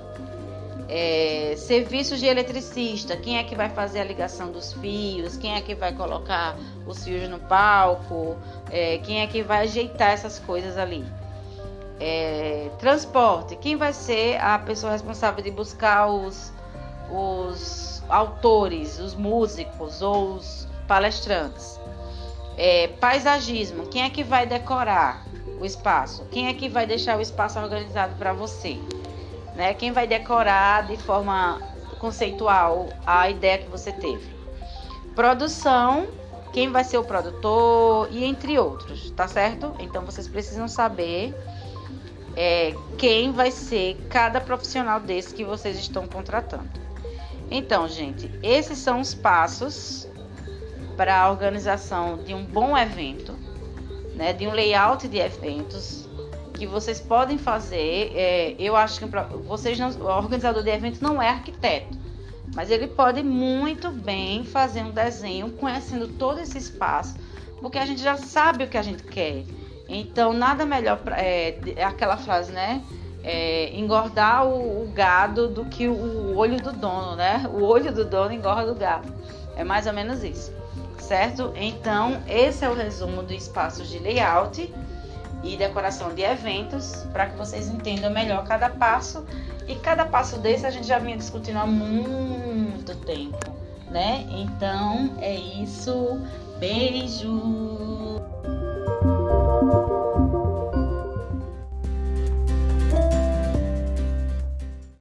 É, 0.89 1.53
serviços 1.55 2.19
de 2.19 2.25
eletricista. 2.25 3.15
Quem 3.15 3.37
é 3.37 3.43
que 3.43 3.55
vai 3.55 3.69
fazer 3.69 3.99
a 3.99 4.03
ligação 4.03 4.51
dos 4.51 4.73
fios? 4.73 5.37
Quem 5.37 5.55
é 5.55 5.61
que 5.61 5.75
vai 5.75 5.93
colocar 5.93 6.57
os 6.85 7.03
fios 7.03 7.29
no 7.29 7.39
palco? 7.39 8.35
É, 8.69 8.97
quem 8.97 9.21
é 9.21 9.27
que 9.27 9.41
vai 9.41 9.63
ajeitar 9.63 10.11
essas 10.11 10.39
coisas 10.39 10.77
ali? 10.77 11.05
É, 11.99 12.69
transporte, 12.79 13.55
quem 13.55 13.75
vai 13.75 13.93
ser 13.93 14.37
a 14.41 14.57
pessoa 14.59 14.91
responsável 14.91 15.43
de 15.43 15.51
buscar 15.51 16.07
os, 16.07 16.51
os 17.09 18.03
autores, 18.09 18.99
os 18.99 19.15
músicos 19.15 20.01
ou 20.01 20.35
os 20.35 20.67
palestrantes? 20.87 21.79
É, 22.57 22.87
paisagismo, 22.99 23.87
quem 23.87 24.03
é 24.03 24.09
que 24.09 24.23
vai 24.23 24.45
decorar 24.45 25.25
o 25.59 25.65
espaço? 25.65 26.25
Quem 26.31 26.47
é 26.47 26.53
que 26.53 26.69
vai 26.69 26.85
deixar 26.85 27.17
o 27.17 27.21
espaço 27.21 27.59
organizado 27.59 28.15
para 28.15 28.33
você? 28.33 28.77
Né? 29.55 29.73
Quem 29.73 29.91
vai 29.91 30.05
decorar 30.05 30.87
de 30.87 30.97
forma 30.97 31.61
conceitual 31.99 32.89
a 33.05 33.29
ideia 33.29 33.59
que 33.59 33.69
você 33.69 33.91
teve? 33.91 34.33
Produção, 35.15 36.07
quem 36.51 36.71
vai 36.71 36.83
ser 36.83 36.97
o 36.97 37.03
produtor 37.03 38.07
e 38.11 38.23
entre 38.23 38.57
outros, 38.59 39.09
tá 39.11 39.27
certo? 39.27 39.73
Então 39.79 40.05
vocês 40.05 40.27
precisam 40.27 40.67
saber 40.67 41.35
é, 42.35 42.73
quem 42.97 43.31
vai 43.31 43.51
ser 43.51 43.97
cada 44.09 44.41
profissional 44.41 44.99
desse 44.99 45.33
que 45.33 45.43
vocês 45.43 45.77
estão 45.77 46.07
contratando. 46.07 46.69
Então, 47.51 47.87
gente, 47.87 48.31
esses 48.41 48.79
são 48.79 48.99
os 48.99 49.13
passos 49.13 50.07
para 50.97 51.21
a 51.21 51.29
organização 51.29 52.17
de 52.17 52.33
um 52.33 52.43
bom 52.43 52.77
evento, 52.77 53.35
né, 54.15 54.33
de 54.33 54.47
um 54.47 54.51
layout 54.51 55.07
de 55.07 55.17
eventos 55.17 56.07
que 56.53 56.65
vocês 56.65 56.99
podem 56.99 57.37
fazer. 57.37 58.11
É, 58.15 58.55
eu 58.57 58.75
acho 58.75 58.99
que 58.99 59.05
vocês 59.45 59.77
não, 59.77 59.89
o 59.89 60.05
organizador 60.05 60.63
de 60.63 60.69
eventos 60.69 61.01
não 61.01 61.21
é 61.21 61.29
arquiteto, 61.29 61.97
mas 62.55 62.69
ele 62.69 62.87
pode 62.87 63.23
muito 63.23 63.91
bem 63.91 64.43
fazer 64.43 64.81
um 64.81 64.91
desenho 64.91 65.51
conhecendo 65.51 66.07
todo 66.07 66.39
esse 66.39 66.57
espaço, 66.57 67.15
porque 67.59 67.77
a 67.77 67.85
gente 67.85 68.01
já 68.01 68.17
sabe 68.17 68.63
o 68.63 68.67
que 68.67 68.77
a 68.77 68.81
gente 68.81 69.03
quer. 69.03 69.45
Então, 69.93 70.33
nada 70.33 70.65
melhor, 70.65 70.97
pra, 70.97 71.21
é, 71.21 71.57
aquela 71.83 72.17
frase, 72.17 72.51
né? 72.51 72.81
É, 73.23 73.71
engordar 73.73 74.45
o, 74.45 74.83
o, 74.83 74.91
gado 74.91 75.47
do 75.47 75.63
que 75.65 75.87
o 75.87 76.35
olho 76.35 76.61
do 76.61 76.73
dono, 76.73 77.15
né? 77.15 77.49
O 77.53 77.63
olho 77.63 77.93
do 77.93 78.03
dono 78.03 78.33
engorda 78.33 78.71
o 78.71 78.75
gado. 78.75 79.07
É 79.55 79.63
mais 79.63 79.87
ou 79.87 79.93
menos 79.93 80.23
isso, 80.23 80.51
certo? 80.99 81.53
Então, 81.55 82.21
esse 82.27 82.65
é 82.65 82.69
o 82.69 82.73
resumo 82.73 83.23
do 83.23 83.33
espaços 83.33 83.87
de 83.87 83.99
layout 83.99 84.73
e 85.43 85.55
decoração 85.55 86.13
de 86.13 86.21
eventos, 86.21 87.05
para 87.13 87.27
que 87.27 87.37
vocês 87.37 87.69
entendam 87.69 88.11
melhor 88.11 88.43
cada 88.45 88.69
passo. 88.69 89.25
E 89.67 89.75
cada 89.75 90.05
passo 90.05 90.37
desse 90.39 90.65
a 90.65 90.71
gente 90.71 90.87
já 90.87 90.99
vinha 90.99 91.15
discutindo 91.15 91.57
há 91.57 91.65
muito 91.65 92.95
tempo, 93.05 93.37
né? 93.89 94.25
Então, 94.29 95.15
é 95.21 95.33
isso. 95.33 96.19
Beijo! 96.59 97.92